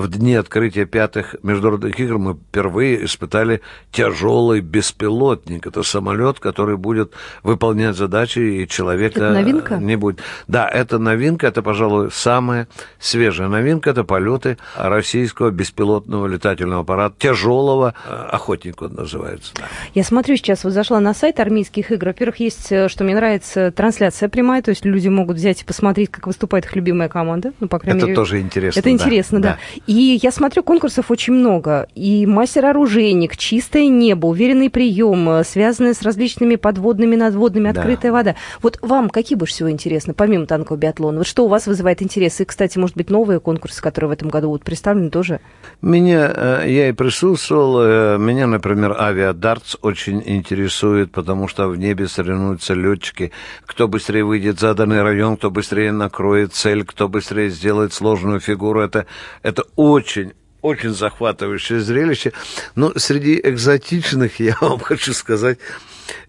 в 0.00 0.08
дни 0.08 0.34
открытия 0.34 0.86
пятых 0.86 1.36
международных 1.42 1.98
игр 2.00 2.18
мы 2.18 2.34
впервые 2.34 3.04
испытали 3.04 3.60
тяжелый 3.92 4.60
беспилотник. 4.60 5.66
Это 5.66 5.82
самолет, 5.82 6.40
который 6.40 6.76
будет 6.76 7.12
выполнять 7.42 7.96
задачи, 7.96 8.38
и 8.38 8.68
человека 8.68 9.20
это 9.20 9.32
новинка? 9.32 9.76
не 9.76 9.96
будет. 9.96 10.20
Да, 10.48 10.68
это 10.68 10.98
новинка, 10.98 11.46
это, 11.46 11.62
пожалуй, 11.62 12.10
самая 12.10 12.66
свежая 12.98 13.48
новинка. 13.48 13.90
Это 13.90 14.02
полеты 14.04 14.58
российского 14.76 15.50
беспилотного 15.50 16.26
летательного 16.26 16.80
аппарата, 16.80 17.14
тяжелого 17.18 17.94
э, 18.04 18.12
охотника 18.12 18.84
он 18.84 18.94
называется. 18.94 19.52
Да. 19.54 19.64
Я 19.94 20.02
смотрю 20.02 20.36
сейчас, 20.36 20.64
вот 20.64 20.72
зашла 20.72 20.98
на 20.98 21.14
сайт 21.14 21.38
армейских 21.38 21.92
игр. 21.92 22.06
Во-первых, 22.06 22.40
есть, 22.40 22.72
э, 22.72 22.88
что 22.88 23.04
мне 23.04 23.14
нравится, 23.14 23.70
трансляция 23.70 24.28
прямая, 24.28 24.62
то 24.62 24.70
есть 24.70 24.84
люди 24.84 25.08
могут 25.08 25.36
взять 25.36 25.62
и 25.62 25.64
посмотреть, 25.64 26.10
как 26.10 26.26
выступает 26.26 26.64
их 26.64 26.74
любимая 26.74 27.08
команда. 27.08 27.52
Ну, 27.60 27.68
по 27.68 27.78
крайней 27.78 27.98
это 27.98 28.06
мере, 28.06 28.16
тоже 28.16 28.40
интересно. 28.40 28.80
Это 28.80 28.88
да, 28.88 28.90
интересно, 28.90 29.40
да. 29.40 29.48
да. 29.50 29.58
И 29.86 30.18
я 30.22 30.30
смотрю, 30.30 30.62
конкурсов 30.62 31.10
очень 31.10 31.34
много. 31.34 31.88
И 31.94 32.24
мастер-оружейник, 32.26 33.36
чистое 33.36 33.88
небо, 33.88 34.26
уверенный 34.26 34.70
прием, 34.70 35.28
э, 35.28 35.44
связанные 35.44 35.92
с 35.92 36.02
различными 36.02 36.56
подводными, 36.56 37.16
надводными, 37.16 37.70
да. 37.70 37.80
открытая 37.80 38.12
вода. 38.12 38.34
Вот 38.62 38.78
вам 38.80 39.10
какие 39.10 39.36
больше 39.36 39.54
всего 39.54 39.70
интересны, 39.70 40.14
помимо 40.14 40.46
танкового 40.46 40.80
биатлона? 40.80 41.18
Вот 41.18 41.26
что 41.26 41.44
у 41.44 41.48
вас 41.48 41.66
вызывает 41.66 42.02
интерес? 42.02 42.40
И, 42.40 42.44
кстати, 42.44 42.78
может 42.78 42.96
быть, 42.96 43.10
новые 43.10 43.40
конкурсы, 43.40 43.82
которые 43.82 44.08
в 44.08 44.12
этом 44.12 44.30
году 44.30 44.48
будут 44.48 44.64
представлены 44.64 45.10
тоже? 45.10 45.40
Меня, 45.82 46.32
э, 46.34 46.64
я 46.66 46.88
и 46.88 46.92
присутствовал, 46.92 47.80
э, 47.80 48.18
меня, 48.18 48.46
например, 48.46 48.96
авиадартс 48.98 49.76
очень 49.82 50.22
интересует, 50.24 51.12
потому 51.12 51.46
что 51.46 51.68
в 51.68 51.76
небе 51.76 52.08
соревнуются 52.08 52.72
летчики, 52.72 53.32
кто 53.66 53.86
быстрее 53.86 54.24
выйдет 54.24 54.56
в 54.56 54.60
заданный 54.60 55.02
район, 55.02 55.36
кто 55.36 55.50
быстрее 55.50 55.92
накроет 55.92 56.54
цель, 56.54 56.84
кто 56.84 57.06
быстрее 57.08 57.50
сделает 57.50 57.92
сложную 57.92 58.40
фигуру. 58.40 58.80
Это, 58.80 59.04
это 59.42 59.64
очень 59.76 60.32
очень 60.64 60.94
захватывающее 60.94 61.78
зрелище. 61.78 62.32
Но 62.74 62.94
среди 62.96 63.38
экзотичных, 63.38 64.40
я 64.40 64.56
вам 64.62 64.78
хочу 64.78 65.12
сказать, 65.12 65.58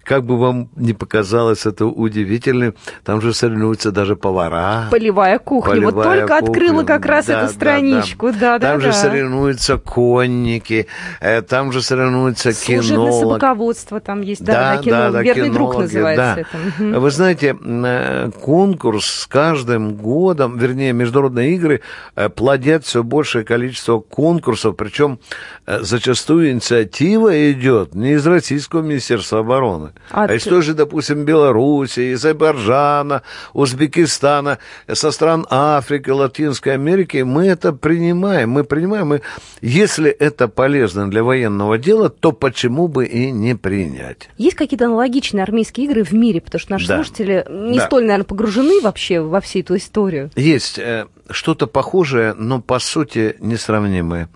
как 0.06 0.24
бы 0.24 0.38
вам 0.38 0.70
не 0.76 0.94
показалось 0.94 1.66
это 1.66 1.86
удивительным, 1.86 2.76
там 3.04 3.22
же 3.22 3.34
соревнуются 3.34 3.92
даже 3.92 4.16
повара. 4.16 4.88
Полевая 4.92 5.40
кухня. 5.40 5.74
Полевая 5.74 5.94
вот 5.94 6.04
только 6.04 6.40
кухня. 6.40 6.46
открыла 6.46 6.84
как 6.84 7.06
раз 7.06 7.26
да, 7.26 7.42
эту 7.42 7.54
страничку. 7.54 8.32
Да, 8.32 8.60
да. 8.60 8.60
Да, 8.60 8.60
там 8.60 8.80
да, 8.80 8.86
же 8.86 8.94
соревнуются 8.94 9.78
конники, 9.78 10.88
э, 11.20 11.42
там 11.42 11.72
же 11.72 11.82
соревнуются 11.82 12.54
Служебное 12.54 13.10
кинолог. 13.10 13.22
собаководство 13.22 14.00
там 14.00 14.22
есть, 14.22 14.44
да, 14.44 14.76
да, 14.76 14.82
кино, 14.82 14.96
да, 14.98 15.12
да 15.12 15.22
верный 15.24 15.50
друг 15.50 15.78
называется 15.78 16.36
да. 16.36 16.42
это. 16.42 17.00
Вы 17.00 17.12
знаете, 17.12 17.58
э, 17.60 18.30
конкурс 18.42 19.06
с 19.06 19.28
каждым 19.28 19.96
годом, 19.96 20.58
вернее, 20.58 20.94
международные 20.94 21.56
игры 21.56 21.82
э, 22.16 22.30
плодят 22.30 22.86
все 22.86 23.04
большее 23.04 23.44
количество 23.44 24.00
конкурсов, 24.00 24.76
причем 24.76 25.20
зачастую 25.66 26.52
инициатива 26.52 27.52
идет 27.52 27.96
не 27.96 28.14
из 28.14 28.28
Российского 28.28 28.82
Министерства 28.82 29.40
обороны, 29.40 29.94
а, 30.12 30.26
а 30.26 30.34
из 30.34 30.44
той 30.44 30.62
же, 30.62 30.74
допустим, 30.74 31.26
Белоруссии, 31.26 32.14
Азербайджана, 32.14 33.24
Узбекистана, 33.54 34.60
со 34.92 35.12
стран 35.12 35.46
Африки, 35.50 36.10
Латинской 36.10 36.74
Америки, 36.74 37.18
мы 37.18 37.48
это 37.48 37.74
принимаем. 37.74 38.52
Мы 38.52 38.64
принимаем. 38.64 39.16
И 39.16 39.22
если 39.62 40.10
это 40.10 40.48
полезно 40.48 41.10
для 41.10 41.24
военного 41.24 41.78
дела, 41.78 42.10
то 42.10 42.32
почему 42.32 42.88
бы 42.88 43.06
и 43.06 43.32
не 43.32 43.56
принять? 43.56 44.30
Есть 44.38 44.56
какие-то 44.56 44.86
аналогичные 44.86 45.44
армейские 45.44 45.88
игры 45.88 46.04
в 46.04 46.14
мире? 46.14 46.42
Потому 46.42 46.60
что 46.60 46.72
наши 46.72 46.88
да. 46.88 46.96
слушатели 46.96 47.46
не 47.50 47.80
да. 47.80 47.86
столь, 47.86 48.04
наверное, 48.04 48.26
погружены 48.26 48.82
вообще 48.82 49.20
во 49.22 49.42
всю 49.42 49.60
эту 49.60 49.76
историю. 49.78 50.32
Есть 50.36 50.78
э, 50.80 51.08
что-то 51.30 51.68
похожее, 51.68 52.34
но 52.34 52.62
по 52.62 52.80
сути 52.80 53.36
несравнимое. 53.40 54.30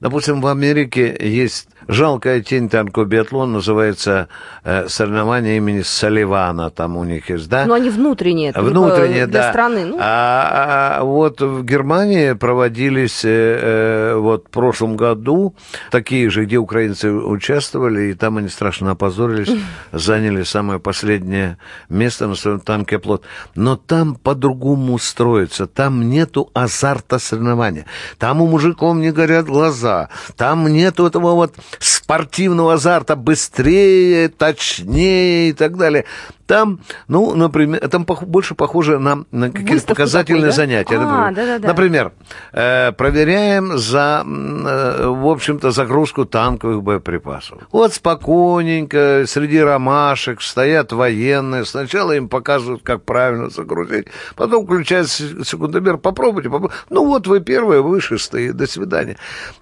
Допустим, 0.00 0.40
в 0.40 0.46
Америке 0.46 1.16
есть 1.20 1.68
Жалкая 1.88 2.40
тень 2.40 2.68
танкового 2.68 3.08
биатлон 3.08 3.52
называется 3.52 4.28
э, 4.64 4.88
соревнование 4.88 5.56
имени 5.56 5.82
Салливана, 5.82 6.70
там 6.70 6.96
у 6.96 7.04
них 7.04 7.30
есть, 7.30 7.48
да? 7.48 7.66
Но 7.66 7.74
они 7.74 7.90
внутренние, 7.90 8.52
внутренние, 8.52 9.26
для 9.26 9.42
да. 9.42 9.50
страны. 9.50 9.86
Ну. 9.86 9.98
А, 10.00 10.98
а 10.98 11.04
вот 11.04 11.40
в 11.40 11.64
Германии 11.64 12.32
проводились 12.32 13.24
э, 13.24 14.12
э, 14.12 14.14
вот 14.16 14.46
в 14.46 14.50
прошлом 14.50 14.96
году 14.96 15.54
такие 15.90 16.30
же, 16.30 16.44
где 16.44 16.58
украинцы 16.58 17.10
участвовали, 17.10 18.10
и 18.10 18.14
там 18.14 18.38
они 18.38 18.48
страшно 18.48 18.92
опозорились, 18.92 19.50
заняли 19.92 20.42
самое 20.44 20.78
последнее 20.78 21.58
место 21.88 22.26
на 22.28 22.34
своем 22.34 22.60
танке 22.60 22.98
плот. 22.98 23.24
Но 23.54 23.76
там 23.76 24.14
по-другому 24.14 24.98
строится, 24.98 25.66
там 25.66 26.08
нету 26.08 26.50
азарта 26.54 27.18
соревнования, 27.18 27.86
там 28.18 28.40
у 28.40 28.46
мужиков 28.46 28.96
не 28.96 29.10
горят 29.10 29.46
глаза, 29.46 30.08
там 30.36 30.66
нету 30.68 31.06
этого 31.06 31.34
вот 31.34 31.54
спортивного 31.78 32.74
азарта 32.74 33.16
быстрее, 33.16 34.28
точнее 34.28 35.50
и 35.50 35.52
так 35.52 35.76
далее. 35.76 36.04
Там, 36.52 36.80
ну, 37.08 37.34
например, 37.34 37.80
там 37.88 38.04
больше 38.04 38.54
похоже 38.54 38.98
на, 38.98 39.24
на 39.30 39.50
какие-то 39.50 39.86
показательные 39.86 40.50
такой, 40.50 40.50
да? 40.50 40.56
занятия. 40.56 40.98
А, 40.98 41.32
да, 41.32 41.46
да, 41.46 41.58
да. 41.58 41.68
Например, 41.68 42.12
э, 42.52 42.92
проверяем 42.92 43.78
за, 43.78 44.22
э, 44.22 45.06
в 45.06 45.28
общем-то, 45.28 45.70
загрузку 45.70 46.26
танковых 46.26 46.82
боеприпасов. 46.82 47.62
Вот 47.72 47.94
спокойненько, 47.94 49.24
среди 49.26 49.60
ромашек 49.60 50.42
стоят 50.42 50.92
военные. 50.92 51.64
Сначала 51.64 52.12
им 52.12 52.28
показывают, 52.28 52.82
как 52.82 53.02
правильно 53.02 53.48
загрузить, 53.48 54.08
потом 54.36 54.66
включается 54.66 55.42
секундомер, 55.46 55.96
попробуйте, 55.96 56.50
попробуйте. 56.50 56.82
Ну 56.90 57.06
вот 57.06 57.26
вы 57.26 57.40
первые, 57.40 57.80
вы 57.80 58.02
шестые, 58.02 58.52
до 58.52 58.66
свидания. 58.66 59.16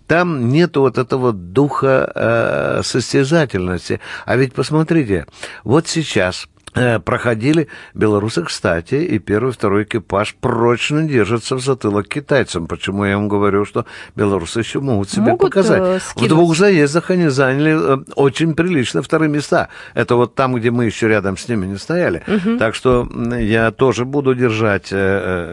Там 0.08 0.48
нет 0.48 0.76
вот 0.76 0.98
этого 0.98 1.32
духа 1.32 2.10
э, 2.12 2.82
состязательности. 2.82 4.00
А 4.26 4.34
ведь 4.34 4.54
посмотрите, 4.54 5.26
вот 5.62 5.86
сейчас 5.86 6.48
проходили 6.72 7.68
белорусы, 7.94 8.42
кстати, 8.42 8.94
и 8.94 9.18
первый, 9.18 9.52
второй 9.52 9.82
экипаж 9.82 10.36
прочно 10.40 11.02
держатся 11.02 11.56
в 11.56 11.60
затылок 11.60 12.06
китайцам. 12.08 12.66
Почему 12.66 13.04
я 13.04 13.16
вам 13.16 13.28
говорю, 13.28 13.64
что 13.64 13.86
белорусы 14.14 14.60
еще 14.60 14.80
могут 14.80 15.10
себя 15.10 15.32
могут 15.32 15.40
показать? 15.40 15.82
Э, 15.82 15.98
в 16.14 16.28
двух 16.28 16.56
заездах 16.56 17.10
они 17.10 17.28
заняли 17.28 17.94
э, 17.94 18.04
очень 18.14 18.54
прилично 18.54 19.02
вторые 19.02 19.28
места. 19.28 19.68
Это 19.94 20.14
вот 20.14 20.34
там, 20.34 20.54
где 20.54 20.70
мы 20.70 20.84
еще 20.84 21.08
рядом 21.08 21.36
с 21.36 21.48
ними 21.48 21.66
не 21.66 21.76
стояли. 21.76 22.22
Угу. 22.26 22.58
Так 22.58 22.74
что 22.74 23.08
я 23.38 23.72
тоже 23.72 24.04
буду 24.04 24.34
держать 24.34 24.92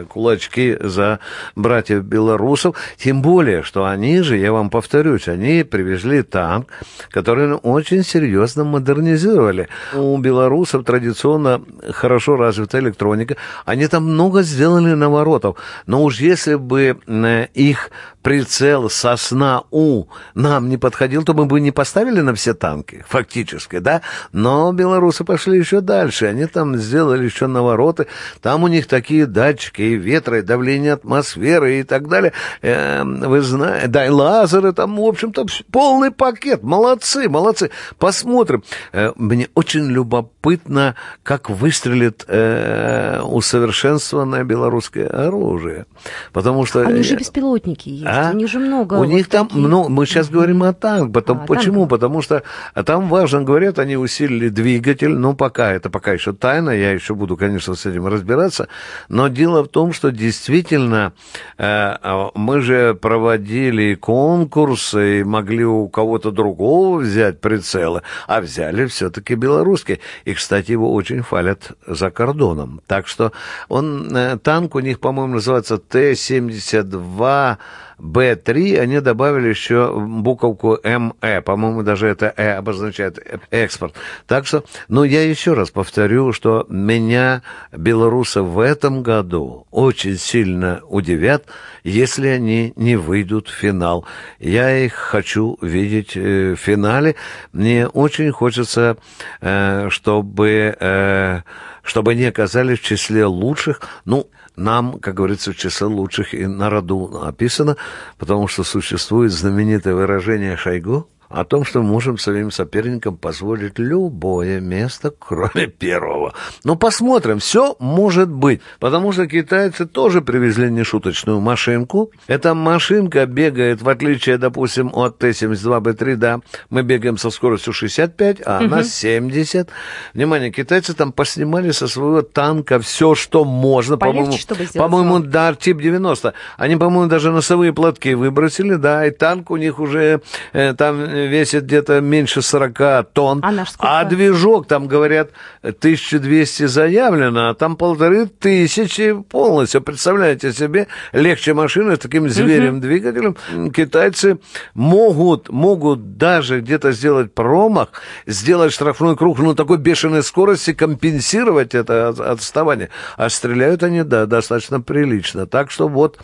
кулачки 0.08 0.76
за 0.80 1.18
братьев 1.56 2.04
белорусов. 2.04 2.76
Тем 2.96 3.22
более, 3.22 3.62
что 3.62 3.84
они 3.84 4.22
же, 4.22 4.36
я 4.36 4.52
вам 4.52 4.70
повторюсь, 4.70 5.28
они 5.28 5.64
привезли 5.64 6.22
танк, 6.22 6.68
который 7.10 7.54
очень 7.54 8.04
серьезно 8.04 8.64
модернизировали. 8.64 9.68
У 9.94 10.16
белорусов 10.18 10.84
традиционно 10.84 11.07
традиционно 11.08 11.60
хорошо 11.92 12.36
развита 12.36 12.78
электроника. 12.78 13.36
Они 13.64 13.86
там 13.86 14.04
много 14.04 14.42
сделали 14.42 14.94
наворотов. 14.94 15.56
Но 15.86 16.04
уж 16.04 16.20
если 16.20 16.56
бы 16.56 16.98
э, 17.06 17.46
их 17.54 17.90
прицел 18.22 18.90
сосна 18.90 19.62
У 19.70 20.06
нам 20.34 20.68
не 20.68 20.76
подходил, 20.76 21.22
то 21.24 21.34
мы 21.34 21.46
бы 21.46 21.60
не 21.60 21.70
поставили 21.70 22.20
на 22.20 22.34
все 22.34 22.54
танки, 22.54 23.04
фактически, 23.08 23.78
да? 23.78 24.02
Но 24.32 24.72
белорусы 24.72 25.24
пошли 25.24 25.58
еще 25.58 25.80
дальше. 25.80 26.26
Они 26.26 26.46
там 26.46 26.76
сделали 26.76 27.24
еще 27.24 27.46
навороты. 27.46 28.06
Там 28.40 28.64
у 28.64 28.68
них 28.68 28.86
такие 28.86 29.26
датчики 29.26 29.82
и 29.82 29.94
ветра, 29.96 30.38
и 30.38 30.42
давление 30.42 30.94
атмосферы 30.94 31.80
и 31.80 31.82
так 31.82 32.08
далее. 32.08 32.32
Э, 32.62 33.02
вы 33.04 33.40
знаете, 33.40 33.88
да, 33.88 34.06
и 34.06 34.10
лазеры 34.10 34.72
там, 34.72 34.96
в 34.96 35.04
общем-то, 35.04 35.46
полный 35.70 36.10
пакет. 36.10 36.62
Молодцы, 36.62 37.28
молодцы. 37.28 37.70
Посмотрим. 37.98 38.62
Э, 38.92 39.12
мне 39.16 39.48
очень 39.54 39.86
любопытно, 39.86 40.94
как 41.22 41.50
выстрелит 41.50 42.24
э, 42.28 43.20
усовершенствованное 43.22 44.44
белорусское 44.44 45.06
оружие. 45.06 45.86
Потому 46.32 46.66
что... 46.66 46.80
Они 46.80 47.02
же 47.02 47.16
беспилотники 47.16 47.88
есть. 47.88 48.07
А? 48.08 48.30
У 48.32 48.36
них 48.36 48.48
же 48.48 48.58
много. 48.58 48.94
У 48.94 48.98
вот 48.98 49.06
них 49.06 49.28
там, 49.28 49.48
таких. 49.48 49.62
ну, 49.62 49.88
мы 49.88 50.06
сейчас 50.06 50.30
говорим 50.30 50.62
о 50.62 50.72
танк. 50.72 51.12
Потом, 51.12 51.42
а, 51.42 51.46
почему? 51.46 51.80
Танк. 51.80 51.90
Потому 51.90 52.22
что 52.22 52.42
там 52.86 53.08
важно, 53.08 53.42
говорят, 53.42 53.78
они 53.78 53.96
усилили 53.96 54.48
двигатель. 54.48 55.10
Ну, 55.10 55.34
пока, 55.34 55.72
это 55.72 55.90
пока 55.90 56.12
еще 56.12 56.32
тайна. 56.32 56.70
Я 56.70 56.92
еще 56.92 57.14
буду, 57.14 57.36
конечно, 57.36 57.74
с 57.74 57.84
этим 57.86 58.06
разбираться. 58.06 58.68
Но 59.08 59.28
дело 59.28 59.62
в 59.62 59.68
том, 59.68 59.92
что 59.92 60.10
действительно 60.10 61.12
э, 61.58 61.64
а, 61.66 62.30
мы 62.34 62.60
же 62.62 62.94
проводили 62.94 63.94
конкурсы 63.94 65.20
и 65.20 65.24
могли 65.24 65.64
у 65.64 65.88
кого-то 65.88 66.30
другого 66.30 66.98
взять 66.98 67.40
прицелы, 67.40 68.02
а 68.26 68.40
взяли 68.40 68.86
все-таки 68.86 69.34
белорусский. 69.34 70.00
И, 70.24 70.34
кстати, 70.34 70.72
его 70.72 70.92
очень 70.94 71.22
фалят 71.22 71.72
за 71.86 72.10
кордоном. 72.10 72.80
Так 72.86 73.06
что 73.06 73.32
он, 73.68 74.16
э, 74.16 74.38
танк 74.38 74.74
у 74.74 74.80
них, 74.80 75.00
по-моему, 75.00 75.34
называется 75.34 75.78
Т-72 75.78 77.58
Б3 77.98 78.78
они 78.78 79.00
добавили 79.00 79.48
еще 79.48 79.92
буковку 79.98 80.78
МЭ. 80.82 81.42
По-моему, 81.42 81.82
даже 81.82 82.06
это 82.06 82.32
Э 82.36 82.56
обозначает 82.56 83.18
экспорт. 83.50 83.94
Так 84.26 84.46
что, 84.46 84.64
ну, 84.88 85.04
я 85.04 85.22
еще 85.28 85.54
раз 85.54 85.70
повторю, 85.70 86.32
что 86.32 86.66
меня 86.68 87.42
белорусы 87.72 88.42
в 88.42 88.60
этом 88.60 89.02
году 89.02 89.66
очень 89.70 90.16
сильно 90.16 90.80
удивят, 90.88 91.46
если 91.82 92.28
они 92.28 92.72
не 92.76 92.96
выйдут 92.96 93.48
в 93.48 93.54
финал. 93.54 94.04
Я 94.38 94.76
их 94.78 94.94
хочу 94.94 95.58
видеть 95.60 96.16
э, 96.16 96.54
в 96.54 96.56
финале. 96.56 97.16
Мне 97.52 97.86
очень 97.88 98.30
хочется, 98.30 98.96
э, 99.40 99.88
чтобы 99.90 100.76
э, 100.78 101.40
чтобы 101.82 102.12
они 102.12 102.24
оказались 102.26 102.78
в 102.78 102.84
числе 102.84 103.24
лучших. 103.24 103.80
Ну, 104.04 104.28
нам, 104.58 104.98
как 104.98 105.14
говорится, 105.14 105.52
в 105.52 105.56
числе 105.56 105.86
лучших 105.86 106.34
и 106.34 106.46
на 106.46 106.68
роду 106.68 107.08
написано, 107.08 107.76
потому 108.18 108.48
что 108.48 108.64
существует 108.64 109.32
знаменитое 109.32 109.94
выражение 109.94 110.56
Шойгу, 110.56 111.08
о 111.28 111.44
том, 111.44 111.64
что 111.64 111.82
мы 111.82 111.88
можем 111.88 112.18
своим 112.18 112.50
соперникам 112.50 113.16
позволить 113.16 113.78
любое 113.78 114.60
место, 114.60 115.12
кроме 115.16 115.66
первого. 115.66 116.34
Но 116.64 116.76
посмотрим, 116.76 117.38
все 117.38 117.76
может 117.78 118.30
быть, 118.30 118.60
потому 118.80 119.12
что 119.12 119.26
китайцы 119.26 119.86
тоже 119.86 120.22
привезли 120.22 120.70
нешуточную 120.70 121.40
машинку. 121.40 122.10
Эта 122.26 122.54
машинка 122.54 123.26
бегает, 123.26 123.82
в 123.82 123.88
отличие, 123.88 124.38
допустим, 124.38 124.90
от 124.94 125.18
Т-72Б3, 125.18 126.16
да, 126.16 126.40
мы 126.70 126.82
бегаем 126.82 127.18
со 127.18 127.30
скоростью 127.30 127.72
65, 127.72 128.38
а 128.44 128.58
она 128.58 128.78
угу. 128.78 128.84
70. 128.84 129.68
Внимание, 130.14 130.50
китайцы 130.50 130.94
там 130.94 131.12
поснимали 131.12 131.70
со 131.72 131.88
своего 131.88 132.22
танка 132.22 132.78
все, 132.80 133.14
что 133.14 133.44
можно. 133.44 133.96
по-моему, 133.96 134.36
по-моему, 134.74 135.18
да, 135.20 135.54
тип 135.54 135.78
90. 135.80 136.32
Они, 136.56 136.76
по-моему, 136.76 137.08
даже 137.10 137.30
носовые 137.30 137.72
платки 137.72 138.14
выбросили, 138.14 138.74
да, 138.74 139.06
и 139.06 139.10
танк 139.10 139.50
у 139.50 139.56
них 139.56 139.78
уже 139.78 140.22
э, 140.52 140.74
там 140.74 141.17
весит 141.26 141.64
где-то 141.64 142.00
меньше 142.00 142.42
40 142.42 143.12
тонн. 143.12 143.40
А, 143.42 143.50
наш 143.50 143.68
а 143.78 144.04
движок, 144.04 144.66
там, 144.66 144.86
говорят, 144.86 145.30
1200 145.62 146.66
заявлено, 146.66 147.50
а 147.50 147.54
там 147.54 147.76
полторы 147.76 148.26
тысячи 148.26 149.14
полностью. 149.28 149.80
Представляете 149.80 150.52
себе, 150.52 150.86
легче 151.12 151.54
машины 151.54 151.96
с 151.96 151.98
таким 151.98 152.28
зверем-двигателем. 152.28 153.36
Китайцы 153.70 154.38
могут, 154.74 155.48
могут 155.48 156.16
даже 156.16 156.60
где-то 156.60 156.92
сделать 156.92 157.32
промах, 157.32 157.88
сделать 158.26 158.72
штрафной 158.72 159.16
круг, 159.16 159.38
ну, 159.38 159.54
такой 159.54 159.78
бешеной 159.78 160.22
скорости, 160.22 160.72
компенсировать 160.72 161.74
это 161.74 162.08
отставание. 162.08 162.90
А 163.16 163.28
стреляют 163.28 163.82
они, 163.82 164.02
да, 164.02 164.26
достаточно 164.26 164.80
прилично. 164.80 165.46
Так 165.46 165.70
что 165.70 165.88
вот 165.88 166.18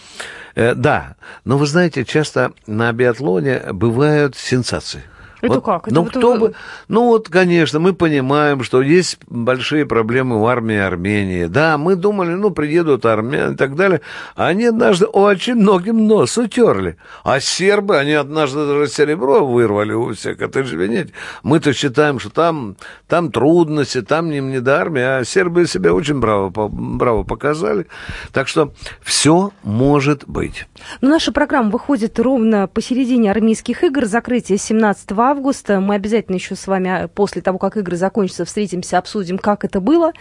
Э, 0.55 0.75
да, 0.75 1.17
но 1.45 1.59
вы 1.59 1.67
знаете, 1.67 2.05
часто 2.05 2.53
на 2.67 2.93
биатлоне 2.93 3.73
бывают 3.73 4.37
сенсации. 4.37 4.84
pracy 4.85 5.14
Это 5.45 5.55
вот, 5.55 5.65
как? 5.65 5.87
Это 5.87 5.95
ну, 5.95 6.03
вот 6.03 6.11
кто 6.11 6.33
вы... 6.33 6.39
бы... 6.39 6.55
Ну, 6.89 7.05
вот, 7.07 7.29
конечно, 7.29 7.79
мы 7.79 7.93
понимаем, 7.93 8.63
что 8.63 8.83
есть 8.83 9.19
большие 9.29 9.87
проблемы 9.87 10.41
в 10.41 10.47
армии 10.47 10.77
Армении. 10.77 11.47
Да, 11.47 11.77
мы 11.79 11.97
думали, 11.97 12.31
ну, 12.31 12.51
приедут 12.51 13.05
армяне 13.07 13.55
и 13.55 13.57
так 13.57 13.77
далее. 13.77 14.01
Они 14.35 14.65
однажды 14.65 15.07
очень 15.07 15.57
многим 15.57 16.07
нос 16.07 16.39
утерли. 16.39 16.97
А 17.23 17.41
сербы, 17.41 17.99
они 17.99 18.13
однажды 18.13 18.67
даже 18.67 18.89
серебро 18.89 19.47
вырвали 19.47 19.93
у 19.93 20.15
всех. 20.15 20.41
Это 20.41 20.65
же 20.65 20.77
винить. 20.77 21.13
Мы-то 21.43 21.73
считаем, 21.73 22.19
что 22.19 22.31
там, 22.31 22.77
там 23.07 23.31
трудности, 23.31 24.03
там 24.03 24.31
не, 24.31 24.41
не 24.41 24.61
до 24.61 24.81
армии. 24.81 25.03
А 25.03 25.25
сербы 25.25 25.67
себя 25.67 25.93
очень 25.93 26.21
браво, 26.21 26.51
браво 26.69 27.23
показали. 27.23 27.87
Так 28.33 28.49
что 28.49 28.73
все 29.03 29.53
может 29.63 30.25
быть. 30.27 30.67
Но 31.01 31.11
наша 31.11 31.33
программа 31.33 31.71
выходит 31.71 32.19
ровно 32.19 32.67
посередине 32.67 33.31
армейских 33.31 33.85
игр. 33.85 34.07
Закрытие 34.07 34.59
17 34.59 35.13
августа 35.13 35.34
августа. 35.35 35.81
Мы 35.81 35.95
обязательно 35.95 36.37
еще 36.37 36.55
с 36.55 36.67
вами 36.67 37.09
после 37.15 37.43
того, 37.43 37.59
как 37.59 37.77
игры 37.77 37.97
закончатся, 37.97 38.45
встретимся, 38.45 38.99
обсудим, 38.99 39.39
как 39.39 39.65
это 39.65 39.81
было. 39.81 40.13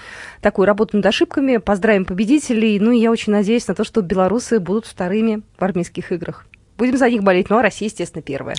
Такую 0.41 0.65
работу 0.65 0.97
над 0.97 1.05
ошибками. 1.05 1.57
Поздравим 1.57 2.05
победителей. 2.05 2.79
Ну 2.79 2.91
и 2.91 2.99
я 2.99 3.11
очень 3.11 3.31
надеюсь 3.31 3.67
на 3.67 3.75
то, 3.75 3.83
что 3.83 4.01
белорусы 4.01 4.59
будут 4.59 4.85
вторыми 4.85 5.41
в 5.57 5.63
армейских 5.63 6.11
играх. 6.11 6.45
Будем 6.77 6.97
за 6.97 7.07
них 7.09 7.21
болеть, 7.21 7.51
ну 7.51 7.57
а 7.57 7.61
Россия, 7.61 7.87
естественно, 7.87 8.23
первая. 8.23 8.55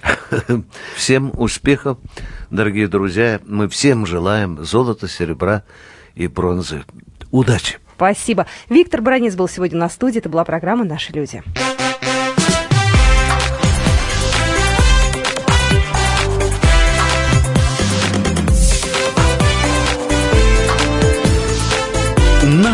Всем 0.96 1.32
успехов, 1.36 1.98
дорогие 2.48 2.86
друзья. 2.86 3.40
Мы 3.44 3.68
всем 3.68 4.06
желаем 4.06 4.64
золота, 4.64 5.08
серебра 5.08 5.64
и 6.14 6.28
бронзы. 6.28 6.84
Удачи! 7.32 7.78
Спасибо. 7.96 8.46
Виктор 8.68 9.02
Бронец 9.02 9.34
был 9.34 9.48
сегодня 9.48 9.78
на 9.78 9.88
студии. 9.88 10.18
Это 10.18 10.28
была 10.28 10.44
программа 10.44 10.84
«Наши 10.84 11.12
люди». 11.12 11.42